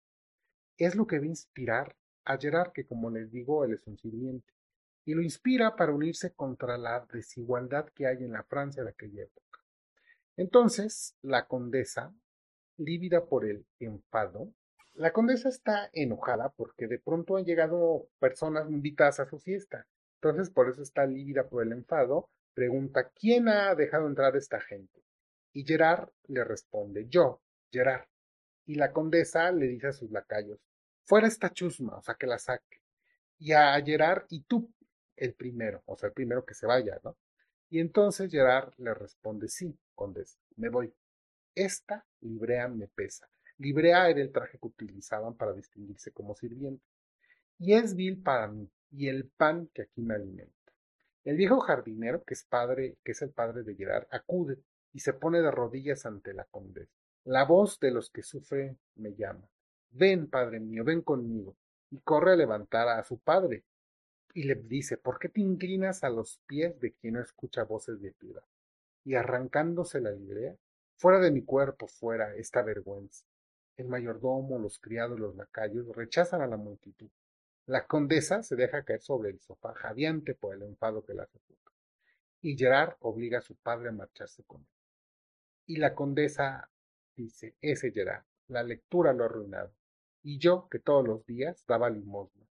es 0.76 0.94
lo 0.94 1.06
que 1.06 1.18
va 1.20 1.24
a 1.24 1.28
inspirar 1.28 1.96
a 2.26 2.36
Gerard, 2.36 2.72
que 2.72 2.84
como 2.84 3.08
les 3.08 3.32
digo, 3.32 3.64
él 3.64 3.72
es 3.72 3.86
un 3.86 3.96
sirviente 3.96 4.52
y 5.06 5.14
lo 5.14 5.22
inspira 5.22 5.74
para 5.74 5.94
unirse 5.94 6.34
contra 6.34 6.76
la 6.76 7.08
desigualdad 7.10 7.88
que 7.94 8.08
hay 8.08 8.18
en 8.18 8.32
la 8.32 8.44
Francia 8.44 8.84
de 8.84 8.90
aquella 8.90 9.22
época. 9.22 9.60
Entonces, 10.36 11.16
la 11.22 11.46
condesa, 11.46 12.14
lívida 12.76 13.24
por 13.24 13.46
el 13.46 13.64
enfado, 13.78 14.52
La 15.00 15.14
condesa 15.14 15.48
está 15.48 15.88
enojada 15.94 16.50
porque 16.50 16.86
de 16.86 16.98
pronto 16.98 17.38
han 17.38 17.46
llegado 17.46 18.10
personas 18.18 18.70
invitadas 18.70 19.18
a 19.18 19.24
su 19.24 19.38
fiesta. 19.38 19.86
Entonces, 20.16 20.50
por 20.50 20.68
eso 20.68 20.82
está 20.82 21.06
lívida 21.06 21.48
por 21.48 21.62
el 21.62 21.72
enfado. 21.72 22.28
Pregunta, 22.52 23.10
¿quién 23.18 23.48
ha 23.48 23.74
dejado 23.74 24.06
entrar 24.06 24.34
a 24.34 24.38
esta 24.38 24.60
gente? 24.60 25.02
Y 25.54 25.64
Gerard 25.64 26.10
le 26.28 26.44
responde, 26.44 27.06
yo, 27.08 27.40
Gerard. 27.72 28.08
Y 28.66 28.74
la 28.74 28.92
condesa 28.92 29.50
le 29.52 29.68
dice 29.68 29.86
a 29.86 29.92
sus 29.94 30.10
lacayos, 30.10 30.60
fuera 31.06 31.28
esta 31.28 31.50
chusma, 31.50 31.96
o 31.96 32.02
sea, 32.02 32.16
que 32.16 32.26
la 32.26 32.38
saque. 32.38 32.82
Y 33.38 33.52
a 33.52 33.80
Gerard, 33.82 34.26
y 34.28 34.42
tú, 34.42 34.70
el 35.16 35.32
primero, 35.32 35.82
o 35.86 35.96
sea, 35.96 36.08
el 36.08 36.12
primero 36.12 36.44
que 36.44 36.52
se 36.52 36.66
vaya, 36.66 37.00
¿no? 37.02 37.16
Y 37.70 37.80
entonces 37.80 38.30
Gerard 38.30 38.74
le 38.76 38.92
responde, 38.92 39.48
sí, 39.48 39.74
condesa, 39.94 40.38
me 40.56 40.68
voy. 40.68 40.92
Esta 41.54 42.04
librea 42.20 42.68
me 42.68 42.86
pesa. 42.86 43.30
Librea 43.60 44.08
era 44.08 44.22
el 44.22 44.32
traje 44.32 44.58
que 44.58 44.68
utilizaban 44.68 45.34
para 45.34 45.52
distinguirse 45.52 46.12
como 46.12 46.34
sirviente. 46.34 46.82
Y 47.58 47.74
es 47.74 47.94
vil 47.94 48.22
para 48.22 48.48
mí, 48.48 48.70
y 48.90 49.08
el 49.08 49.28
pan 49.28 49.68
que 49.74 49.82
aquí 49.82 50.00
me 50.00 50.14
alimenta. 50.14 50.72
El 51.24 51.36
viejo 51.36 51.60
jardinero, 51.60 52.24
que 52.24 52.32
es 52.32 52.42
padre, 52.42 52.96
que 53.04 53.12
es 53.12 53.20
el 53.20 53.32
padre 53.32 53.62
de 53.62 53.74
Gerard, 53.74 54.06
acude 54.10 54.56
y 54.94 55.00
se 55.00 55.12
pone 55.12 55.42
de 55.42 55.50
rodillas 55.50 56.06
ante 56.06 56.32
la 56.32 56.44
condesa. 56.44 56.90
La 57.24 57.44
voz 57.44 57.78
de 57.80 57.90
los 57.90 58.08
que 58.08 58.22
sufren 58.22 58.78
me 58.94 59.14
llama. 59.14 59.46
Ven, 59.90 60.30
padre 60.30 60.58
mío, 60.58 60.82
ven 60.82 61.02
conmigo. 61.02 61.54
Y 61.90 61.98
corre 62.00 62.32
a 62.32 62.36
levantar 62.36 62.88
a 62.88 63.04
su 63.04 63.18
padre. 63.18 63.64
Y 64.32 64.44
le 64.44 64.54
dice, 64.54 64.96
¿por 64.96 65.18
qué 65.18 65.28
te 65.28 65.42
inclinas 65.42 66.02
a 66.02 66.08
los 66.08 66.40
pies 66.46 66.80
de 66.80 66.94
quien 66.94 67.14
no 67.14 67.20
escucha 67.20 67.64
voces 67.64 68.00
de 68.00 68.12
piedad? 68.12 68.44
Y 69.04 69.16
arrancándose 69.16 70.00
la 70.00 70.12
librea, 70.12 70.56
fuera 70.96 71.20
de 71.20 71.30
mi 71.30 71.42
cuerpo, 71.42 71.88
fuera 71.88 72.34
esta 72.36 72.62
vergüenza. 72.62 73.26
El 73.80 73.88
mayordomo, 73.88 74.58
los 74.58 74.78
criados, 74.78 75.18
los 75.18 75.34
lacayos 75.36 75.88
rechazan 75.96 76.42
a 76.42 76.46
la 76.46 76.58
multitud. 76.58 77.08
La 77.64 77.86
condesa 77.86 78.42
se 78.42 78.54
deja 78.54 78.84
caer 78.84 79.00
sobre 79.00 79.30
el 79.30 79.40
sofá, 79.40 79.72
jadeante 79.72 80.34
por 80.34 80.54
el 80.54 80.64
enfado 80.64 81.02
que 81.02 81.14
la 81.14 81.24
sofoca. 81.24 81.72
Y 82.42 82.58
Gerard 82.58 82.96
obliga 83.00 83.38
a 83.38 83.40
su 83.40 83.56
padre 83.56 83.88
a 83.88 83.92
marcharse 83.92 84.42
con 84.44 84.60
él. 84.60 84.66
Y 85.64 85.76
la 85.78 85.94
condesa 85.94 86.68
dice, 87.16 87.54
ese 87.62 87.90
Gerard, 87.90 88.22
la 88.48 88.62
lectura 88.62 89.14
lo 89.14 89.22
ha 89.22 89.28
arruinado. 89.28 89.72
Y 90.22 90.36
yo, 90.36 90.68
que 90.68 90.78
todos 90.78 91.08
los 91.08 91.24
días 91.24 91.64
daba 91.66 91.88
limosna. 91.88 92.46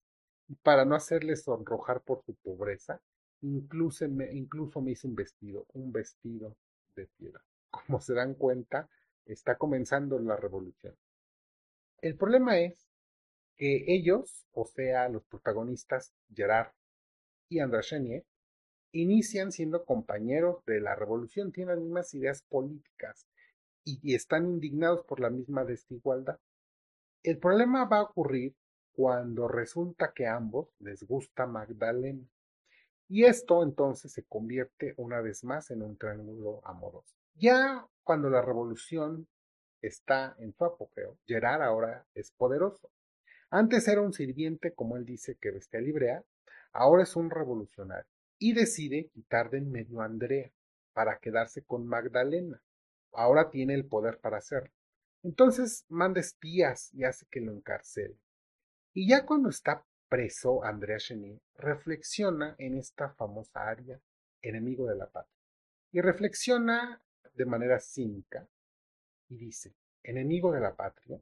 Y 0.48 0.56
para 0.56 0.86
no 0.86 0.96
hacerle 0.96 1.36
sonrojar 1.36 2.04
por 2.04 2.24
su 2.24 2.36
pobreza, 2.36 3.02
incluso 3.42 4.08
me, 4.08 4.32
incluso 4.32 4.80
me 4.80 4.92
hice 4.92 5.08
un 5.08 5.16
vestido, 5.16 5.66
un 5.74 5.92
vestido 5.92 6.56
de 6.96 7.06
piedra. 7.18 7.44
Como 7.70 8.00
se 8.00 8.14
dan 8.14 8.34
cuenta, 8.34 8.90
está 9.26 9.58
comenzando 9.58 10.18
la 10.20 10.38
revolución. 10.38 10.96
El 12.02 12.16
problema 12.16 12.60
es 12.60 12.88
que 13.56 13.86
ellos, 13.88 14.46
o 14.52 14.66
sea, 14.66 15.10
los 15.10 15.24
protagonistas, 15.26 16.14
Gerard 16.34 16.72
y 17.50 17.60
Andrés 17.60 17.88
Chenier, 17.88 18.24
inician 18.92 19.52
siendo 19.52 19.84
compañeros 19.84 20.64
de 20.66 20.80
la 20.80 20.96
revolución, 20.96 21.52
tienen 21.52 21.76
las 21.76 21.84
mismas 21.84 22.14
ideas 22.14 22.44
políticas 22.44 23.28
y, 23.84 24.14
están 24.14 24.46
indignados 24.46 25.06
por 25.06 25.20
la 25.20 25.30
misma 25.30 25.64
desigualdad. 25.64 26.40
El 27.24 27.40
problema 27.40 27.86
va 27.86 27.98
a 27.98 28.04
ocurrir 28.04 28.56
cuando 28.92 29.48
resulta 29.48 30.14
que 30.14 30.28
a 30.28 30.36
ambos 30.36 30.70
les 30.80 31.04
gusta 31.04 31.48
Magdalena. 31.48 32.28
Y 33.08 33.24
esto 33.24 33.64
entonces 33.64 34.12
se 34.12 34.24
convierte 34.24 34.94
una 34.98 35.22
vez 35.22 35.44
más 35.44 35.72
en 35.72 35.82
un 35.82 35.98
triángulo 35.98 36.62
amoroso. 36.66 37.16
Ya 37.36 37.88
cuando 38.04 38.30
la 38.30 38.42
revolución 38.42 39.28
está 39.82 40.36
en 40.40 40.54
su 40.54 40.66
apogeo, 40.66 41.18
Gerard 41.26 41.62
ahora 41.62 42.06
es 42.14 42.32
poderoso. 42.32 42.92
Antes 43.50 43.88
era 43.88 44.02
un 44.02 44.14
sirviente, 44.14 44.74
como 44.74 44.98
él 44.98 45.06
dice, 45.06 45.38
que 45.40 45.52
vestía 45.52 45.80
librea, 45.80 46.24
ahora 46.74 47.04
es 47.04 47.16
un 47.16 47.30
revolucionario 47.30 48.12
y 48.40 48.54
decide 48.54 49.10
quitar 49.10 49.50
de 49.50 49.60
en 49.60 49.72
medio 49.72 50.02
a 50.02 50.06
Andrea 50.06 50.52
para 50.94 51.20
quedarse 51.20 51.64
con 51.64 51.88
Magdalena. 51.88 52.62
Ahora 53.14 53.50
tiene 53.50 53.74
el 53.74 53.86
poder 53.86 54.20
para 54.20 54.38
hacerlo. 54.38 54.72
Entonces 55.24 55.86
manda 55.90 56.20
espías 56.20 56.94
y 56.94 57.04
hace 57.04 57.26
que 57.32 57.42
lo 57.42 57.52
encarcele. 57.52 58.18
Y 58.94 59.08
ya 59.08 59.26
cuando 59.26 59.50
está 59.50 59.86
preso, 60.10 60.64
Andrea 60.64 60.98
Chenier 60.98 61.40
reflexiona 61.56 62.56
en 62.58 62.78
esta 62.78 63.10
famosa 63.10 63.68
área, 63.68 64.00
enemigo 64.42 64.88
de 64.88 64.96
la 64.96 65.08
patria. 65.08 65.38
Y 65.92 66.02
reflexiona 66.02 67.02
de 67.34 67.46
manera 67.46 67.80
cínica 67.80 68.48
y 69.30 69.38
dice, 69.38 69.74
enemigo 70.04 70.52
de 70.52 70.60
la 70.60 70.76
patria, 70.76 71.22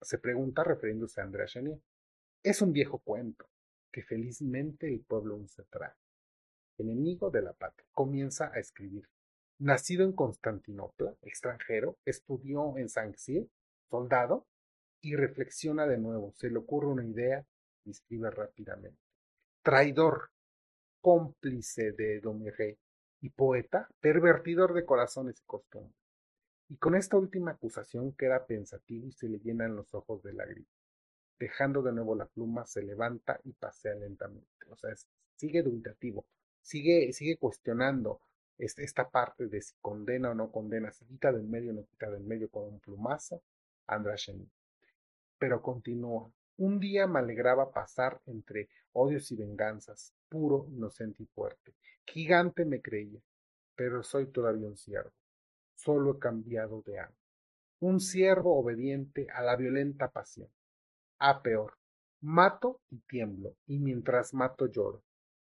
se 0.00 0.18
pregunta 0.18 0.64
refiriéndose 0.64 1.20
a 1.20 1.24
Andrea 1.24 1.46
Chenier. 1.46 1.80
Es 2.42 2.60
un 2.60 2.72
viejo 2.72 2.98
cuento 2.98 3.48
que 3.90 4.02
felizmente 4.02 4.88
el 4.88 5.00
pueblo 5.00 5.34
aún 5.34 5.48
se 5.48 5.64
trae. 5.64 5.94
Enemigo 6.78 7.30
de 7.30 7.42
la 7.42 7.52
patria. 7.52 7.86
Comienza 7.92 8.50
a 8.52 8.58
escribir. 8.58 9.08
Nacido 9.58 10.04
en 10.04 10.12
Constantinopla, 10.12 11.14
extranjero, 11.22 11.96
estudió 12.04 12.76
en 12.76 12.88
Sanxi, 12.88 13.48
soldado, 13.88 14.46
y 15.00 15.16
reflexiona 15.16 15.86
de 15.86 15.98
nuevo. 15.98 16.32
Se 16.32 16.50
le 16.50 16.58
ocurre 16.58 16.88
una 16.88 17.04
idea 17.04 17.46
y 17.84 17.90
escribe 17.90 18.30
rápidamente. 18.30 18.98
Traidor, 19.62 20.30
cómplice 21.00 21.92
de 21.92 22.20
Domiré 22.20 22.78
y 23.20 23.28
poeta, 23.30 23.88
pervertidor 24.00 24.72
de 24.72 24.84
corazones 24.84 25.40
y 25.40 25.44
costumbres. 25.44 26.03
Y 26.68 26.76
con 26.76 26.94
esta 26.94 27.18
última 27.18 27.52
acusación 27.52 28.12
queda 28.12 28.46
pensativo 28.46 29.06
y 29.06 29.12
se 29.12 29.28
le 29.28 29.38
llenan 29.38 29.76
los 29.76 29.92
ojos 29.94 30.22
de 30.22 30.32
lágrimas. 30.32 30.72
Dejando 31.38 31.82
de 31.82 31.92
nuevo 31.92 32.14
la 32.14 32.26
pluma, 32.26 32.64
se 32.64 32.82
levanta 32.82 33.38
y 33.44 33.52
pasea 33.52 33.94
lentamente. 33.94 34.48
O 34.70 34.76
sea, 34.76 34.94
sigue 35.36 35.62
dubitativo, 35.62 36.24
sigue, 36.62 37.12
sigue 37.12 37.36
cuestionando 37.36 38.20
esta 38.56 39.10
parte 39.10 39.46
de 39.48 39.60
si 39.60 39.74
condena 39.82 40.30
o 40.30 40.34
no 40.34 40.50
condena, 40.50 40.90
si 40.90 41.04
quita 41.04 41.32
del 41.32 41.44
medio 41.44 41.72
o 41.72 41.74
no 41.74 41.84
quita 41.84 42.10
del 42.10 42.22
medio 42.22 42.48
con 42.48 42.64
un 42.64 42.80
plumazo, 42.80 43.42
Andrasheni. 43.86 44.48
Pero 45.38 45.60
continúa. 45.60 46.30
Un 46.56 46.80
día 46.80 47.06
me 47.06 47.18
alegraba 47.18 47.72
pasar 47.72 48.22
entre 48.26 48.70
odios 48.92 49.30
y 49.32 49.36
venganzas, 49.36 50.14
puro, 50.30 50.66
inocente 50.70 51.24
y 51.24 51.26
fuerte. 51.26 51.74
Gigante 52.06 52.64
me 52.64 52.80
creía, 52.80 53.20
pero 53.74 54.02
soy 54.02 54.26
todavía 54.26 54.68
un 54.68 54.76
siervo 54.76 55.12
solo 55.74 56.12
he 56.12 56.18
cambiado 56.18 56.82
de 56.82 57.00
amo. 57.00 57.16
Un 57.80 58.00
siervo 58.00 58.58
obediente 58.58 59.26
a 59.34 59.42
la 59.42 59.56
violenta 59.56 60.10
pasión. 60.10 60.48
A 61.18 61.42
peor, 61.42 61.78
mato 62.20 62.80
y 62.90 63.00
tiemblo, 63.00 63.56
y 63.66 63.78
mientras 63.78 64.34
mato 64.34 64.66
lloro. 64.66 65.02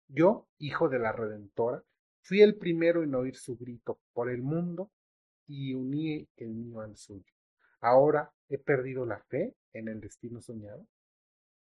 Yo, 0.08 0.48
hijo 0.58 0.90
de 0.90 1.00
la 1.00 1.12
Redentora, 1.12 1.84
fui 2.22 2.42
el 2.42 2.58
primero 2.58 3.04
en 3.04 3.16
oír 3.16 3.36
su 3.36 3.58
grito 3.58 4.00
por 4.14 4.30
el 4.30 4.42
mundo 4.42 4.92
y 5.48 5.74
uní 5.74 6.28
el 6.38 6.50
mío 6.50 6.82
al 6.82 6.96
suyo. 6.98 7.34
Ahora 7.82 8.32
he 8.50 8.58
perdido 8.58 9.06
la 9.06 9.20
fe 9.20 9.56
en 9.74 9.88
el 9.88 10.00
destino 10.00 10.42
soñado. 10.42 10.86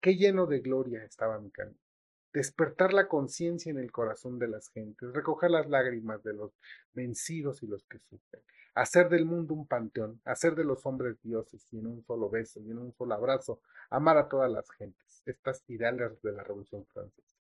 Qué 0.00 0.16
lleno 0.16 0.46
de 0.46 0.60
gloria 0.60 1.04
estaba 1.04 1.38
mi 1.38 1.50
camino 1.50 1.89
despertar 2.32 2.92
la 2.92 3.08
conciencia 3.08 3.70
en 3.70 3.78
el 3.78 3.90
corazón 3.90 4.38
de 4.38 4.48
las 4.48 4.68
gentes, 4.68 5.12
recoger 5.12 5.50
las 5.50 5.68
lágrimas 5.68 6.22
de 6.22 6.34
los 6.34 6.52
vencidos 6.92 7.62
y 7.62 7.66
los 7.66 7.84
que 7.86 7.98
sufren, 7.98 8.42
hacer 8.74 9.08
del 9.08 9.24
mundo 9.24 9.54
un 9.54 9.66
panteón, 9.66 10.20
hacer 10.24 10.54
de 10.54 10.64
los 10.64 10.86
hombres 10.86 11.20
dioses 11.22 11.66
y 11.72 11.78
en 11.78 11.86
un 11.86 12.02
solo 12.04 12.30
beso 12.30 12.60
y 12.60 12.70
en 12.70 12.78
un 12.78 12.92
solo 12.92 13.14
abrazo, 13.14 13.60
amar 13.90 14.16
a 14.16 14.28
todas 14.28 14.50
las 14.50 14.70
gentes, 14.70 15.22
estas 15.26 15.64
ideales 15.68 16.22
de 16.22 16.32
la 16.32 16.44
Revolución 16.44 16.86
Francesa. 16.86 17.36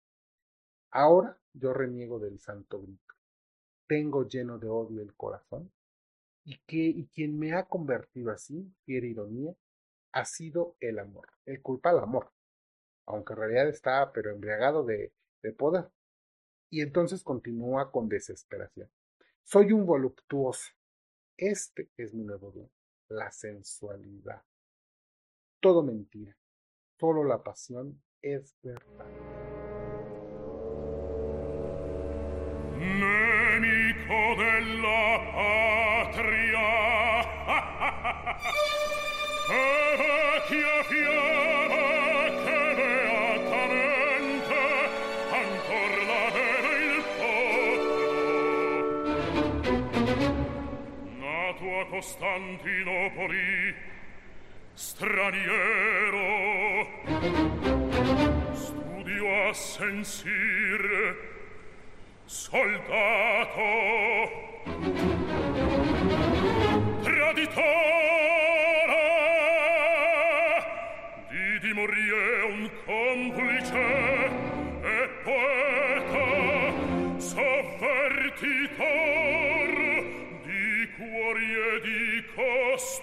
Ahora 0.91 1.37
yo 1.53 1.73
reniego 1.73 2.19
del 2.19 2.39
santo 2.39 2.81
grito. 2.81 3.13
Tengo 3.87 4.27
lleno 4.27 4.57
de 4.57 4.69
odio 4.69 5.01
el 5.01 5.13
corazón 5.13 5.71
y 6.43 6.57
que 6.65 6.77
y 6.77 7.07
quien 7.07 7.37
me 7.37 7.53
ha 7.53 7.65
convertido 7.65 8.31
así, 8.31 8.73
fiera 8.85 9.05
ironía, 9.05 9.53
ha 10.11 10.25
sido 10.25 10.75
el 10.79 10.97
amor, 10.97 11.27
el 11.45 11.61
culpa 11.61 11.91
al 11.91 11.99
amor, 11.99 12.31
aunque 13.09 13.33
en 13.33 13.39
realidad 13.39 13.67
está 13.67 14.11
pero 14.13 14.31
embriagado 14.31 14.85
de, 14.85 15.11
poder. 15.57 15.89
Y 16.69 16.81
entonces 16.81 17.23
continúa 17.23 17.91
con 17.91 18.07
desesperación. 18.07 18.87
Soy 19.43 19.71
un 19.71 19.85
voluptuoso. 19.85 20.69
Este 21.35 21.89
es 21.97 22.13
mi 22.13 22.23
nuevo 22.23 22.51
don, 22.51 22.69
la 23.07 23.31
sensualidad. 23.31 24.43
Todo 25.59 25.81
mentira. 25.81 26.37
Solo 26.99 27.23
la 27.23 27.41
pasión 27.41 27.99
es 28.21 28.55
verdad. 28.61 29.07
de 34.37 34.61
la 34.81 34.99
Costantinopoli 51.99 53.75
straniero. 54.73 56.27
Studio 58.53 59.49
a 59.49 59.53
sensire 59.53 61.17
soldato. 62.23 63.63
Traditore 67.01 67.89
di 71.59 71.73
morire 71.73 72.28
Christus 82.79 83.01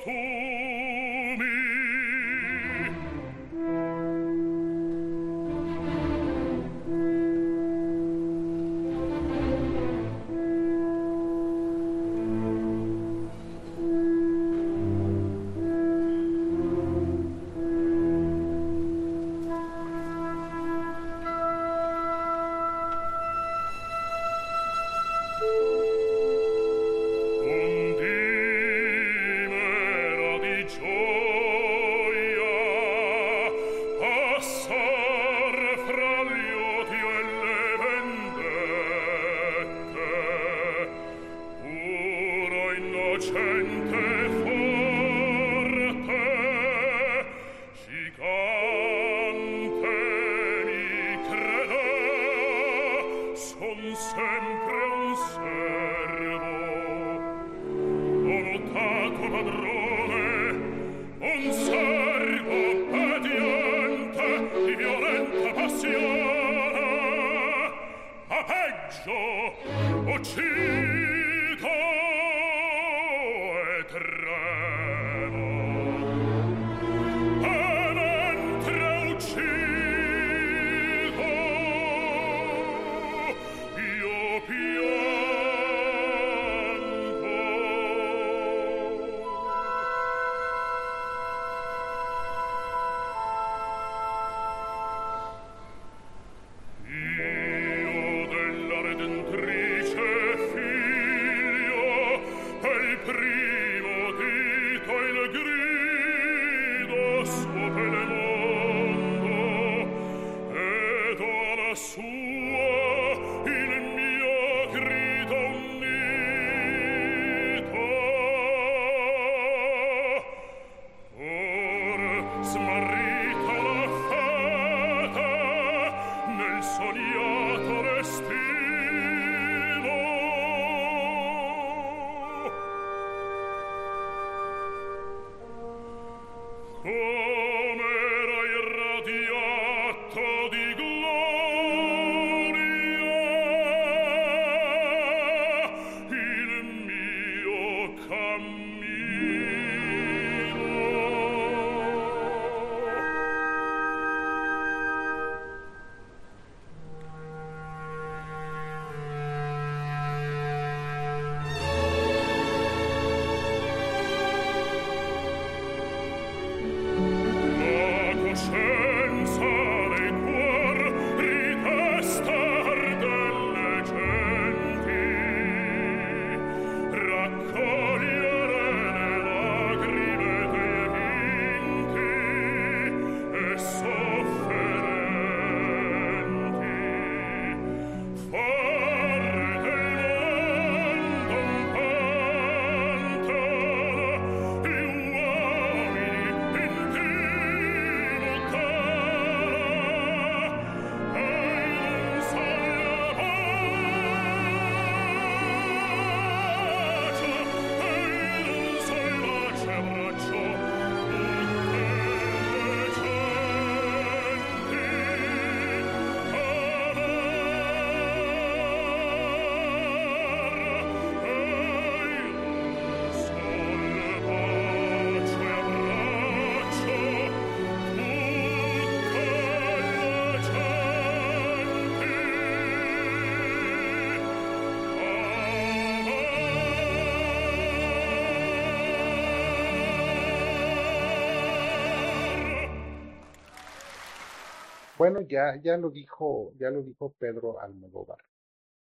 Bueno, 245.08 245.20
ya, 245.20 245.54
ya 245.62 245.76
lo 245.76 245.90
dijo, 245.90 246.52
ya 246.58 246.68
lo 246.68 246.82
dijo 246.82 247.12
Pedro 247.12 247.60
Almodóvar. 247.60 248.18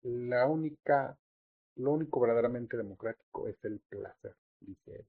La 0.03 0.47
única, 0.47 1.19
lo 1.75 1.91
único 1.91 2.21
verdaderamente 2.21 2.77
democrático 2.77 3.49
es 3.49 3.57
el 3.65 3.81
placer, 3.81 4.37
dice 4.61 4.95
él. 4.95 5.07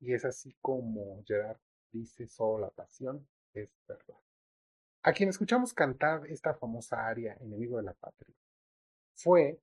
Y 0.00 0.12
es 0.12 0.26
así 0.26 0.54
como 0.60 1.24
Gerard 1.24 1.56
dice, 1.90 2.28
solo 2.28 2.58
la 2.58 2.68
pasión 2.68 3.26
es 3.54 3.70
verdad. 3.88 4.18
A 5.04 5.14
quien 5.14 5.30
escuchamos 5.30 5.72
cantar 5.72 6.26
esta 6.26 6.52
famosa 6.52 7.06
aria, 7.06 7.38
Enemigo 7.40 7.78
de 7.78 7.84
la 7.84 7.94
Patria, 7.94 8.36
fue 9.14 9.58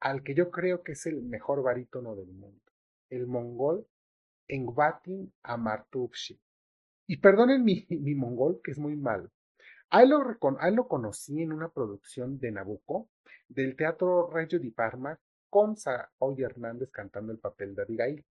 al 0.00 0.24
que 0.24 0.34
yo 0.34 0.50
creo 0.50 0.82
que 0.82 0.92
es 0.92 1.06
el 1.06 1.22
mejor 1.22 1.62
barítono 1.62 2.16
del 2.16 2.32
mundo, 2.32 2.72
el 3.08 3.28
mongol 3.28 3.86
Engbatin 4.48 5.32
Amartufshi, 5.44 6.40
Y 7.06 7.18
perdonen 7.18 7.62
mi, 7.62 7.86
mi 7.88 8.16
mongol, 8.16 8.60
que 8.64 8.72
es 8.72 8.80
muy 8.80 8.96
mal. 8.96 9.30
A 9.94 10.02
él, 10.02 10.08
lo, 10.08 10.88
conocí 10.88 11.40
en 11.40 11.52
una 11.52 11.68
producción 11.68 12.36
de 12.40 12.50
Nabucco 12.50 13.10
del 13.48 13.76
Teatro 13.76 14.28
Reggio 14.28 14.58
di 14.58 14.72
Parma 14.72 15.16
con 15.48 15.76
Saoy 15.76 16.42
Hernández 16.42 16.90
cantando 16.90 17.30
el 17.30 17.38
papel 17.38 17.76
de 17.76 17.82
Abigail. 17.82 18.24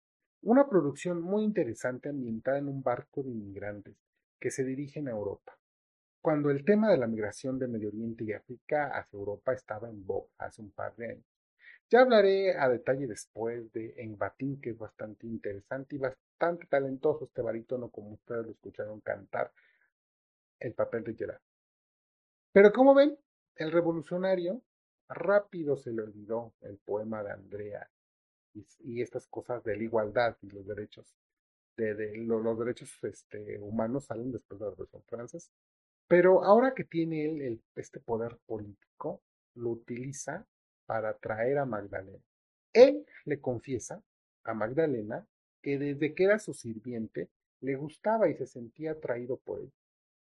Una 0.43 0.69
producción 0.69 1.23
muy 1.23 1.45
interesante 1.45 2.09
ambientada 2.09 2.59
en 2.59 2.67
un 2.67 2.83
barco 2.83 3.23
de 3.23 3.31
inmigrantes 3.31 3.95
que 4.41 4.51
se 4.51 4.65
dirigen 4.65 5.07
a 5.07 5.13
Europa. 5.13 5.57
Cuando 6.21 6.51
el 6.51 6.65
tema 6.65 6.91
de 6.91 6.99
la 6.99 7.07
migración 7.07 7.61
de 7.61 7.69
Medio 7.69 7.91
Oriente 7.91 8.25
y 8.25 8.33
África 8.33 8.99
hacia 8.99 9.17
Europa 9.17 9.53
estaba 9.53 9.89
en 9.89 10.05
boga 10.05 10.31
hace 10.39 10.63
un 10.63 10.73
par 10.73 10.97
de 10.97 11.11
años. 11.11 11.27
Ya 11.89 12.01
hablaré 12.01 12.59
a 12.59 12.69
detalle 12.69 13.07
después 13.07 13.73
de 13.73 13.95
Enbatín, 13.99 14.61
que 14.61 14.71
es 14.71 14.79
bastante 14.79 15.29
interesante 15.29 15.95
y 15.95 15.99
bastante 16.01 16.67
talentoso 16.67 17.27
este 17.27 17.41
barítono, 17.41 17.89
como 17.89 18.15
ustedes 18.15 18.47
lo 18.47 18.51
escucharon 18.51 18.99
cantar 18.99 19.53
el 20.59 20.75
papel 20.75 21.05
de 21.05 21.15
Gerard. 21.15 21.41
Pero 22.53 22.73
como 22.73 22.95
ven, 22.95 23.19
el 23.57 23.73
revolucionario 23.73 24.63
rápido 25.09 25.77
se 25.77 25.93
le 25.93 26.03
olvidó 26.03 26.53
el 26.61 26.79
poema 26.79 27.23
de 27.23 27.33
Andrea 27.33 27.91
y, 28.55 29.01
estas 29.01 29.27
cosas 29.27 29.65
de 29.65 29.77
la 29.77 29.83
igualdad 29.83 30.37
y 30.43 30.51
los 30.51 30.67
derechos 30.67 31.17
de, 31.77 32.17
los 32.19 32.59
derechos 32.59 32.93
este, 33.05 33.59
humanos 33.59 34.05
salen 34.05 34.31
después 34.31 34.61
de 34.61 34.67
la 34.67 34.71
Revolución 34.71 35.03
Francesa. 35.05 35.51
Pero 36.07 36.45
ahora 36.45 36.75
que 36.75 36.85
tiene 36.85 37.25
él 37.25 37.63
este 37.75 38.01
poder 38.01 38.39
político, 38.45 39.23
lo 39.55 39.71
utiliza 39.71 40.47
para 40.85 41.17
traer 41.17 41.59
a 41.59 41.65
Magdalena. 41.65 42.23
Él 42.75 43.07
le 43.25 43.41
confiesa 43.41 44.03
a 44.45 44.53
Magdalena 44.53 45.27
que 45.63 45.79
desde 45.79 46.15
que 46.15 46.25
era 46.25 46.39
su 46.39 46.53
sirviente 46.53 47.31
le 47.61 47.77
gustaba 47.77 48.29
y 48.29 48.35
se 48.35 48.47
sentía 48.47 48.93
atraído 48.93 49.39
por 49.39 49.61
él, 49.61 49.73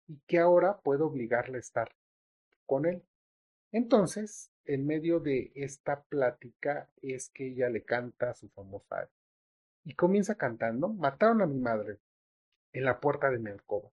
y 0.08 0.20
que 0.28 0.38
ahora 0.38 0.80
puede 0.82 1.04
obligarle 1.04 1.58
a 1.58 1.62
estar 1.62 1.90
con 2.72 2.86
él. 2.86 3.04
Entonces, 3.74 4.50
en 4.64 4.88
medio 4.88 5.20
de 5.20 5.52
esta 5.56 6.04
plática 6.04 6.90
es 7.02 7.30
que 7.30 7.48
ella 7.48 7.68
le 7.68 7.84
canta 7.84 8.34
su 8.34 8.48
famosa 8.48 9.10
y 9.84 9.94
comienza 9.94 10.36
cantando, 10.36 10.88
mataron 10.88 11.42
a 11.42 11.48
mi 11.48 11.60
madre 11.60 12.00
en 12.72 12.86
la 12.86 13.02
puerta 13.02 13.30
de 13.30 13.40
mi 13.40 13.50
alcoba, 13.50 13.92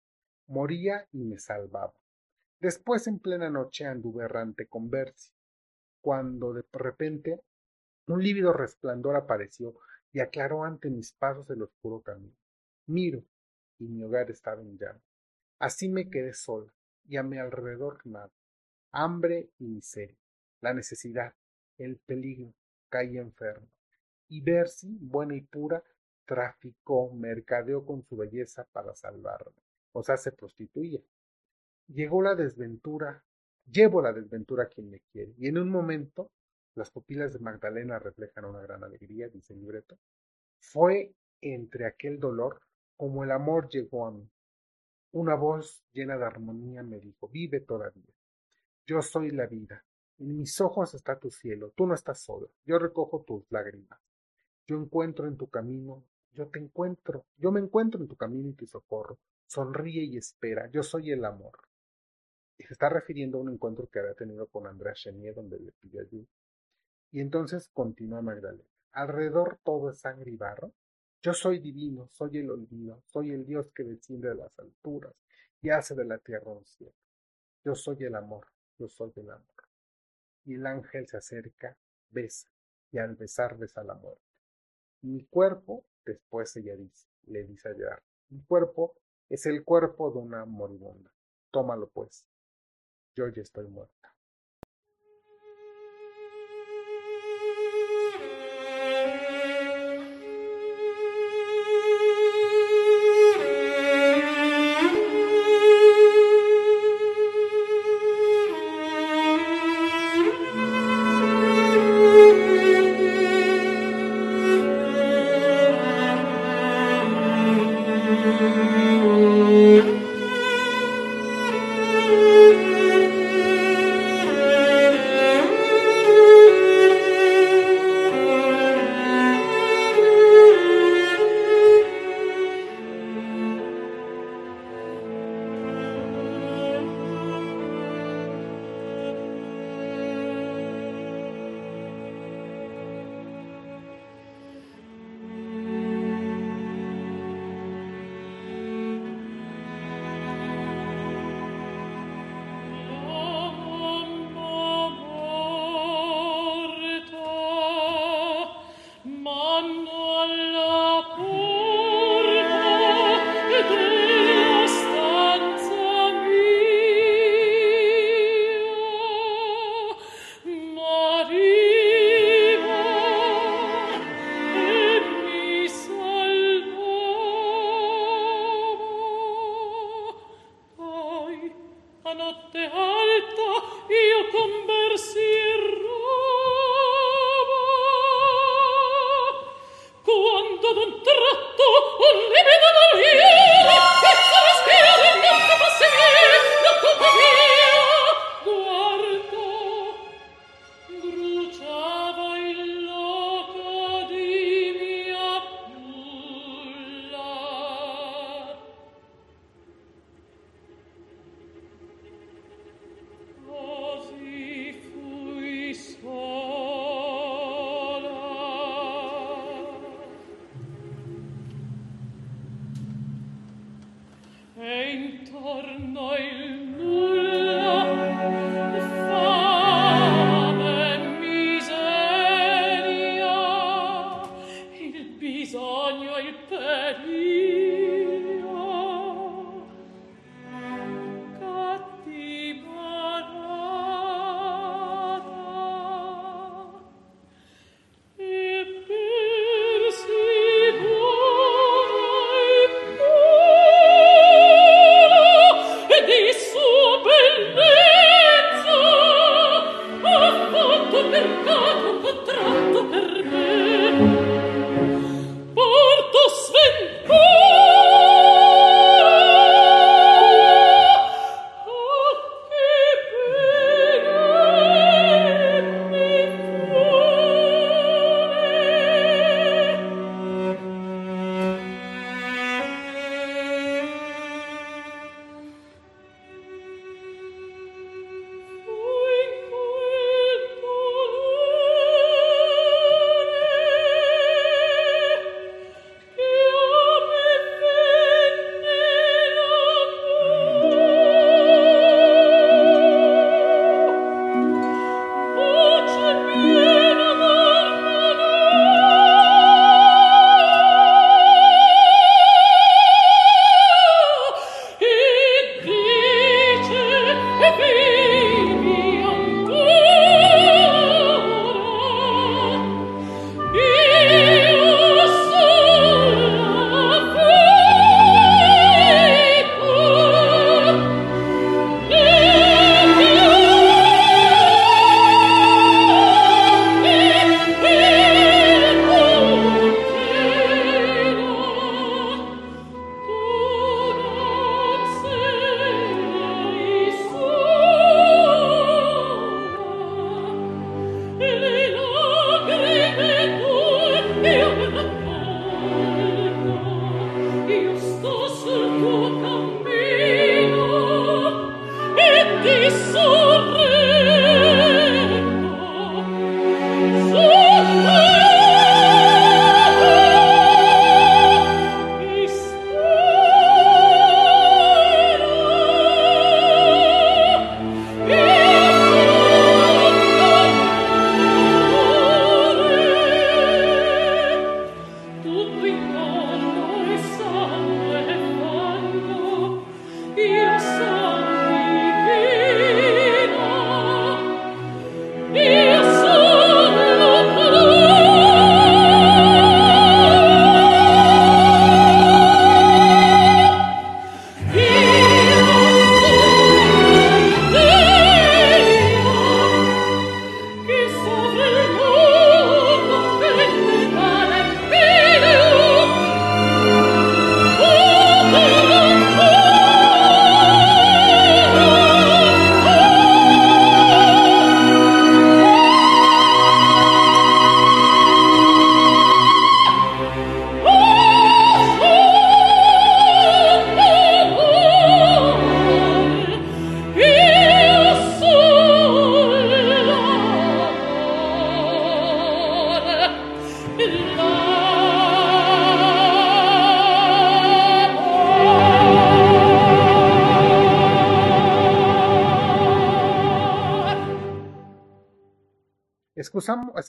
moría 0.48 1.08
y 1.14 1.24
me 1.24 1.40
salvaba. 1.40 1.94
Después 2.60 3.08
en 3.08 3.20
plena 3.20 3.50
noche 3.50 3.86
anduve 3.86 4.26
errante 4.26 4.68
con 4.68 4.90
Bercy, 4.90 5.32
cuando 6.02 6.52
de 6.52 6.66
repente 6.74 7.40
un 8.08 8.22
lívido 8.22 8.52
resplandor 8.52 9.16
apareció 9.16 9.80
y 10.12 10.20
aclaró 10.20 10.66
ante 10.66 10.90
mis 10.90 11.14
pasos 11.14 11.50
el 11.50 11.62
oscuro 11.62 12.02
camino. 12.02 12.36
Miro, 12.88 13.24
y 13.80 13.86
mi 13.88 14.04
hogar 14.04 14.30
estaba 14.32 14.62
en 14.62 14.78
llano. 14.78 15.00
Así 15.60 15.88
me 15.88 16.10
quedé 16.10 16.34
sola, 16.34 16.74
y 17.06 17.16
a 17.16 17.24
mi 17.24 17.38
alrededor 17.38 18.06
nada, 18.06 18.34
hambre 18.96 19.50
y 19.60 19.68
miseria 19.68 20.18
la 20.66 20.74
necesidad, 20.74 21.32
el 21.78 21.98
peligro, 21.98 22.52
caí 22.90 23.20
enfermo. 23.20 23.68
Y 24.30 24.42
Bercy, 24.42 24.98
buena 25.00 25.36
y 25.36 25.42
pura, 25.42 25.84
traficó, 26.26 27.14
mercadeó 27.14 27.86
con 27.86 28.02
su 28.04 28.18
belleza 28.18 28.66
para 28.72 28.96
salvarme. 28.96 29.62
O 29.92 30.02
sea, 30.02 30.18
se 30.18 30.32
prostituía. 30.32 31.00
Llegó 31.88 32.24
la 32.24 32.34
desventura, 32.34 33.24
llevo 33.72 34.02
la 34.02 34.12
desventura 34.12 34.64
a 34.64 34.70
quien 34.70 34.90
me 34.90 35.02
quiere. 35.12 35.36
Y 35.38 35.48
en 35.48 35.60
un 35.60 35.70
momento, 35.70 36.32
las 36.74 36.90
pupilas 36.90 37.32
de 37.34 37.40
Magdalena 37.40 38.00
reflejan 38.00 38.46
una 38.46 38.62
gran 38.62 38.84
alegría, 38.84 39.30
dice 39.30 39.54
el 39.54 39.60
libreto. 39.60 40.00
Fue 40.58 41.14
entre 41.42 41.86
aquel 41.86 42.20
dolor 42.20 42.60
como 42.98 43.24
el 43.24 43.30
amor 43.30 43.70
llegó 43.70 44.08
a 44.08 44.12
mí. 44.12 44.28
Una 45.12 45.36
voz 45.36 45.84
llena 45.94 46.18
de 46.18 46.26
armonía 46.26 46.82
me 46.82 47.00
dijo, 47.00 47.28
vive 47.28 47.60
todavía. 47.60 48.15
Yo 48.88 49.02
soy 49.02 49.32
la 49.32 49.48
vida, 49.48 49.84
en 50.20 50.38
mis 50.38 50.62
ojos 50.62 50.94
está 50.94 51.20
tu 51.20 51.32
cielo, 51.32 51.74
tú 51.76 51.88
no 51.88 51.96
estás 51.96 52.22
sola, 52.22 52.48
yo 52.66 52.78
recojo 52.78 53.24
tus 53.24 53.44
lágrimas. 53.52 54.00
Yo 54.68 54.78
encuentro 54.78 55.28
en 55.28 55.38
tu 55.38 55.48
camino, 55.48 56.06
yo 56.34 56.48
te 56.48 56.60
encuentro, 56.60 57.26
yo 57.38 57.52
me 57.52 57.60
encuentro 57.60 58.00
en 58.00 58.08
tu 58.08 58.16
camino 58.16 58.50
y 58.50 58.54
te 58.54 58.68
socorro. 58.68 59.18
Sonríe 59.48 60.04
y 60.04 60.18
espera, 60.18 60.70
yo 60.70 60.84
soy 60.84 61.12
el 61.12 61.26
amor. 61.26 61.60
Y 62.58 62.64
se 62.64 62.74
está 62.74 62.90
refiriendo 62.90 63.38
a 63.38 63.42
un 63.42 63.54
encuentro 63.54 63.88
que 63.88 64.00
había 64.00 64.14
tenido 64.14 64.48
con 64.48 64.68
Andrea 64.68 64.94
Chenier, 64.94 65.36
donde 65.36 65.60
le 65.60 65.72
pidió 65.74 66.02
ayuda. 66.02 66.28
Y 67.12 67.20
entonces 67.22 67.70
continúa 67.74 68.22
Magdalena. 68.22 68.70
Alrededor 68.92 69.60
todo 69.64 69.90
es 69.90 70.00
sangre 70.00 70.32
y 70.32 70.38
barro. 70.38 70.74
Yo 71.22 71.34
soy 71.34 71.60
divino, 71.60 72.08
soy 72.14 72.38
el 72.38 72.50
olvido, 72.50 73.02
soy 73.08 73.32
el 73.32 73.46
Dios 73.46 73.72
que 73.74 73.84
desciende 73.84 74.30
de 74.30 74.36
las 74.36 74.58
alturas 74.60 75.14
y 75.62 75.70
hace 75.70 75.96
de 75.96 76.06
la 76.06 76.18
tierra 76.20 76.52
un 76.52 76.66
cielo. 76.66 76.94
Yo 77.64 77.76
soy 77.76 78.04
el 78.04 78.16
amor, 78.16 78.46
yo 78.78 78.88
soy 78.88 79.12
el 79.16 79.30
amor 79.30 79.56
y 80.46 80.56
el 80.56 80.66
ángel 80.66 81.08
se 81.08 81.18
acerca, 81.18 81.78
besa, 82.10 82.48
y 82.92 83.00
al 83.00 83.16
besar 83.16 83.58
besa 83.58 83.84
la 83.84 83.96
muerte. 83.96 84.24
Mi 85.02 85.26
cuerpo, 85.26 85.86
después 86.06 86.56
ella 86.56 86.76
dice, 86.76 87.08
le 87.26 87.44
dice 87.44 87.70
a 87.70 87.74
llorar, 87.74 88.04
mi 88.30 88.42
cuerpo 88.44 88.96
es 89.28 89.46
el 89.48 89.64
cuerpo 89.64 90.12
de 90.12 90.20
una 90.20 90.46
moribunda. 90.46 91.12
Tómalo 91.52 91.90
pues, 91.90 92.26
yo 93.16 93.28
ya 93.28 93.42
estoy 93.42 93.68
muerta. 93.68 94.15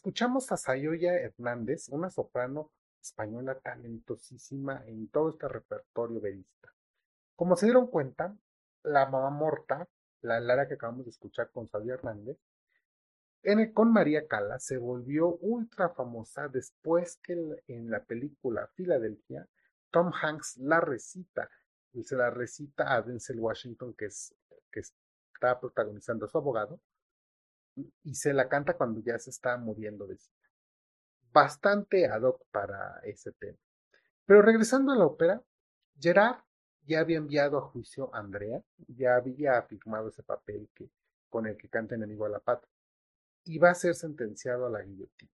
Escuchamos 0.07 0.53
a 0.53 0.57
Sayoya 0.57 1.17
Hernández, 1.17 1.89
una 1.89 2.11
soprano 2.11 2.71
española 3.03 3.59
talentosísima 3.59 4.85
en 4.87 5.09
todo 5.09 5.31
este 5.31 5.49
repertorio 5.49 6.21
verista. 6.21 6.73
Como 7.35 7.57
se 7.57 7.67
dieron 7.67 7.89
cuenta, 7.89 8.33
la 8.85 9.07
mamá 9.07 9.31
morta, 9.31 9.89
la 10.21 10.39
Lara 10.39 10.69
que 10.69 10.75
acabamos 10.75 11.07
de 11.07 11.11
escuchar 11.11 11.51
con 11.51 11.67
Sayoya 11.67 11.95
Hernández, 11.95 12.39
en, 13.43 13.73
con 13.73 13.93
María 13.93 14.29
Cala 14.29 14.61
se 14.61 14.77
volvió 14.77 15.39
ultra 15.41 15.89
famosa 15.89 16.47
después 16.47 17.17
que 17.17 17.33
en 17.67 17.91
la 17.91 18.05
película 18.05 18.69
Filadelfia, 18.77 19.49
Tom 19.91 20.13
Hanks 20.23 20.59
la 20.59 20.79
recita, 20.79 21.51
y 21.95 22.05
se 22.05 22.15
la 22.15 22.31
recita 22.31 22.95
a 22.95 23.03
Denzel 23.03 23.41
Washington, 23.41 23.93
que, 23.95 24.07
es, 24.07 24.33
que 24.71 24.79
está 24.79 25.59
protagonizando 25.59 26.27
a 26.27 26.29
su 26.29 26.39
abogado, 26.39 26.79
y 28.03 28.15
se 28.15 28.33
la 28.33 28.49
canta 28.49 28.77
cuando 28.77 29.01
ya 29.01 29.19
se 29.19 29.31
está 29.31 29.57
muriendo 29.57 30.07
de 30.07 30.17
sida. 30.17 30.35
Bastante 31.33 32.07
ad 32.07 32.23
hoc 32.23 32.43
para 32.51 33.01
ese 33.03 33.33
tema. 33.33 33.59
Pero 34.25 34.43
regresando 34.43 34.93
a 34.93 34.97
la 34.97 35.07
ópera, 35.07 35.43
Gerard 35.99 36.41
ya 36.83 37.01
había 37.01 37.19
enviado 37.19 37.59
a 37.59 37.69
juicio 37.69 38.15
a 38.15 38.19
Andrea, 38.19 38.63
ya 38.89 39.17
había 39.17 39.61
firmado 39.63 40.09
ese 40.09 40.23
papel 40.23 40.69
que, 40.75 40.89
con 41.29 41.47
el 41.47 41.57
que 41.57 41.69
canta 41.69 41.95
Enemigo 41.95 42.25
a 42.25 42.31
la 42.31 42.41
Patria, 42.41 42.73
y 43.45 43.59
va 43.59 43.71
a 43.71 43.75
ser 43.75 43.95
sentenciado 43.95 44.67
a 44.67 44.71
la 44.71 44.83
guillotina. 44.83 45.31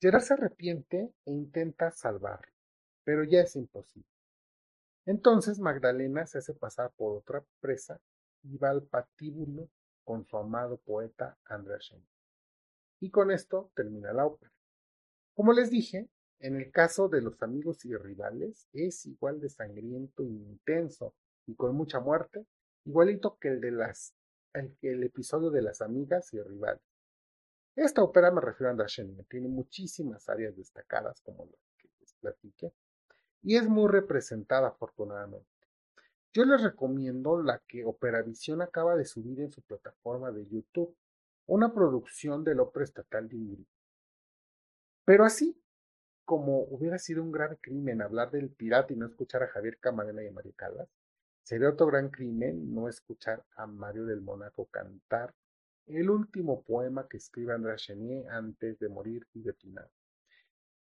Gerard 0.00 0.22
se 0.22 0.34
arrepiente 0.34 1.12
e 1.24 1.30
intenta 1.30 1.90
salvarlo, 1.90 2.52
pero 3.04 3.22
ya 3.24 3.42
es 3.42 3.54
imposible. 3.54 4.08
Entonces 5.06 5.58
Magdalena 5.58 6.26
se 6.26 6.38
hace 6.38 6.54
pasar 6.54 6.92
por 6.96 7.18
otra 7.18 7.44
presa 7.60 8.00
y 8.42 8.56
va 8.56 8.70
al 8.70 8.82
patíbulo 8.82 9.68
con 10.04 10.24
su 10.26 10.36
amado 10.36 10.78
poeta 10.78 11.38
André 11.44 11.80
Schenck. 11.80 12.04
Y 13.00 13.10
con 13.10 13.30
esto 13.30 13.70
termina 13.74 14.12
la 14.12 14.26
ópera. 14.26 14.52
Como 15.34 15.52
les 15.52 15.70
dije, 15.70 16.08
en 16.38 16.56
el 16.56 16.70
caso 16.70 17.08
de 17.08 17.22
los 17.22 17.42
amigos 17.42 17.84
y 17.84 17.96
rivales 17.96 18.68
es 18.72 19.06
igual 19.06 19.40
de 19.40 19.48
sangriento 19.48 20.22
e 20.22 20.26
intenso 20.26 21.14
y 21.46 21.54
con 21.54 21.74
mucha 21.74 22.00
muerte, 22.00 22.46
igualito 22.84 23.38
que 23.38 23.48
el 23.48 23.60
de 23.60 23.70
las 23.70 24.14
el, 24.54 25.02
episodio 25.02 25.50
de 25.50 25.62
las 25.62 25.80
amigas 25.80 26.32
y 26.34 26.40
rivales. 26.42 26.82
Esta 27.74 28.02
ópera 28.02 28.30
me 28.30 28.40
refiero 28.40 28.68
a 28.68 28.72
András 28.72 29.00
tiene 29.28 29.48
muchísimas 29.48 30.28
áreas 30.28 30.56
destacadas, 30.56 31.20
como 31.22 31.46
las 31.46 31.60
que 31.78 31.88
les 32.00 32.12
platiqué, 32.14 32.72
y 33.42 33.56
es 33.56 33.66
muy 33.66 33.90
representada 33.90 34.68
afortunadamente. 34.68 35.48
Yo 36.34 36.44
les 36.46 36.62
recomiendo 36.62 37.42
la 37.42 37.58
que 37.68 37.84
Operavisión 37.84 38.62
acaba 38.62 38.96
de 38.96 39.04
subir 39.04 39.40
en 39.40 39.52
su 39.52 39.60
plataforma 39.60 40.30
de 40.30 40.46
YouTube, 40.46 40.96
una 41.46 41.74
producción 41.74 42.42
del 42.42 42.60
Ópera 42.60 42.84
Estatal 42.84 43.28
de 43.28 43.36
Ingrid. 43.36 43.66
Pero 45.04 45.24
así 45.24 45.62
como 46.24 46.62
hubiera 46.62 46.98
sido 46.98 47.22
un 47.22 47.32
gran 47.32 47.56
crimen 47.56 48.00
hablar 48.00 48.30
del 48.30 48.48
pirata 48.48 48.92
y 48.92 48.96
no 48.96 49.06
escuchar 49.06 49.42
a 49.42 49.48
Javier 49.48 49.78
Camarena 49.78 50.22
y 50.22 50.28
a 50.28 50.32
María 50.32 50.52
Callas, 50.56 50.88
sería 51.42 51.68
otro 51.68 51.86
gran 51.88 52.08
crimen 52.08 52.72
no 52.74 52.88
escuchar 52.88 53.44
a 53.56 53.66
Mario 53.66 54.06
del 54.06 54.22
Mónaco 54.22 54.66
cantar 54.66 55.34
el 55.86 56.08
último 56.08 56.62
poema 56.62 57.08
que 57.08 57.18
escribe 57.18 57.52
Andrés 57.52 57.82
Chenier 57.82 58.30
antes 58.30 58.78
de 58.78 58.88
morir 58.88 59.26
y 59.34 59.42
declinar. 59.42 59.90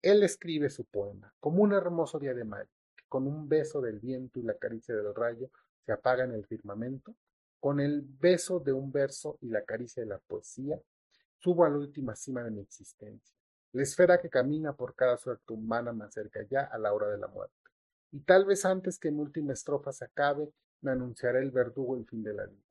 Él 0.02 0.22
escribe 0.22 0.70
su 0.70 0.84
poema 0.84 1.34
como 1.40 1.62
un 1.62 1.72
hermoso 1.72 2.18
día 2.18 2.34
de 2.34 2.44
mayo, 2.44 2.70
con 3.10 3.26
un 3.26 3.48
beso 3.48 3.80
del 3.80 3.98
viento 3.98 4.38
y 4.38 4.42
la 4.44 4.54
caricia 4.54 4.94
del 4.94 5.12
rayo 5.14 5.50
se 5.84 5.92
apaga 5.92 6.24
en 6.24 6.32
el 6.32 6.46
firmamento, 6.46 7.14
con 7.58 7.80
el 7.80 8.02
beso 8.02 8.60
de 8.60 8.72
un 8.72 8.92
verso 8.92 9.36
y 9.42 9.48
la 9.48 9.64
caricia 9.64 10.02
de 10.02 10.08
la 10.08 10.18
poesía, 10.18 10.80
subo 11.38 11.64
a 11.64 11.68
la 11.68 11.76
última 11.76 12.14
cima 12.14 12.44
de 12.44 12.52
mi 12.52 12.60
existencia, 12.60 13.36
la 13.72 13.82
esfera 13.82 14.20
que 14.20 14.30
camina 14.30 14.74
por 14.74 14.94
cada 14.94 15.16
suerte 15.16 15.52
humana 15.52 15.92
más 15.92 16.14
cerca 16.14 16.40
ya 16.48 16.62
a 16.62 16.78
la 16.78 16.92
hora 16.92 17.08
de 17.08 17.18
la 17.18 17.26
muerte. 17.26 17.54
Y 18.12 18.20
tal 18.20 18.44
vez 18.44 18.64
antes 18.64 18.96
que 18.96 19.10
mi 19.10 19.20
última 19.20 19.52
estrofa 19.54 19.92
se 19.92 20.04
acabe, 20.04 20.48
me 20.80 20.92
anunciará 20.92 21.40
el 21.40 21.50
verdugo 21.50 21.96
el 21.96 22.06
fin 22.06 22.22
de 22.22 22.32
la 22.32 22.46
vida. 22.46 22.62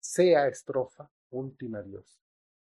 Sea 0.00 0.48
estrofa 0.48 1.10
última 1.30 1.82
Dios. 1.82 2.18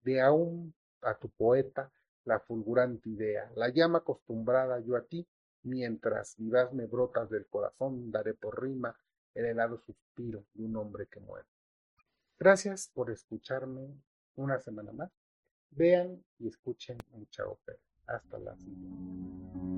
De 0.02 0.20
aún 0.20 0.74
a 1.00 1.14
tu 1.14 1.30
poeta 1.30 1.90
la 2.24 2.40
fulgurante 2.40 3.08
idea, 3.08 3.50
la 3.56 3.70
llama 3.70 3.98
acostumbrada 3.98 4.80
yo 4.80 4.96
a 4.96 5.02
ti, 5.02 5.26
mientras 5.62 6.36
vivas 6.36 6.72
me 6.72 6.86
brotas 6.86 7.30
del 7.30 7.46
corazón, 7.46 8.10
daré 8.10 8.34
por 8.34 8.62
rima 8.62 8.96
el 9.34 9.46
helado 9.46 9.78
suspiro 9.78 10.44
de 10.54 10.64
un 10.64 10.76
hombre 10.76 11.06
que 11.06 11.20
muere. 11.20 11.46
Gracias 12.38 12.90
por 12.92 13.10
escucharme 13.10 13.94
una 14.36 14.58
semana 14.58 14.92
más. 14.92 15.10
Vean 15.70 16.24
y 16.38 16.48
escuchen 16.48 16.98
mucha 17.12 17.46
ópera. 17.46 17.78
Hasta 18.06 18.38
la 18.38 18.56
siguiente. 18.56 19.70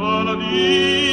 fine 0.00 0.38
della 0.50 1.09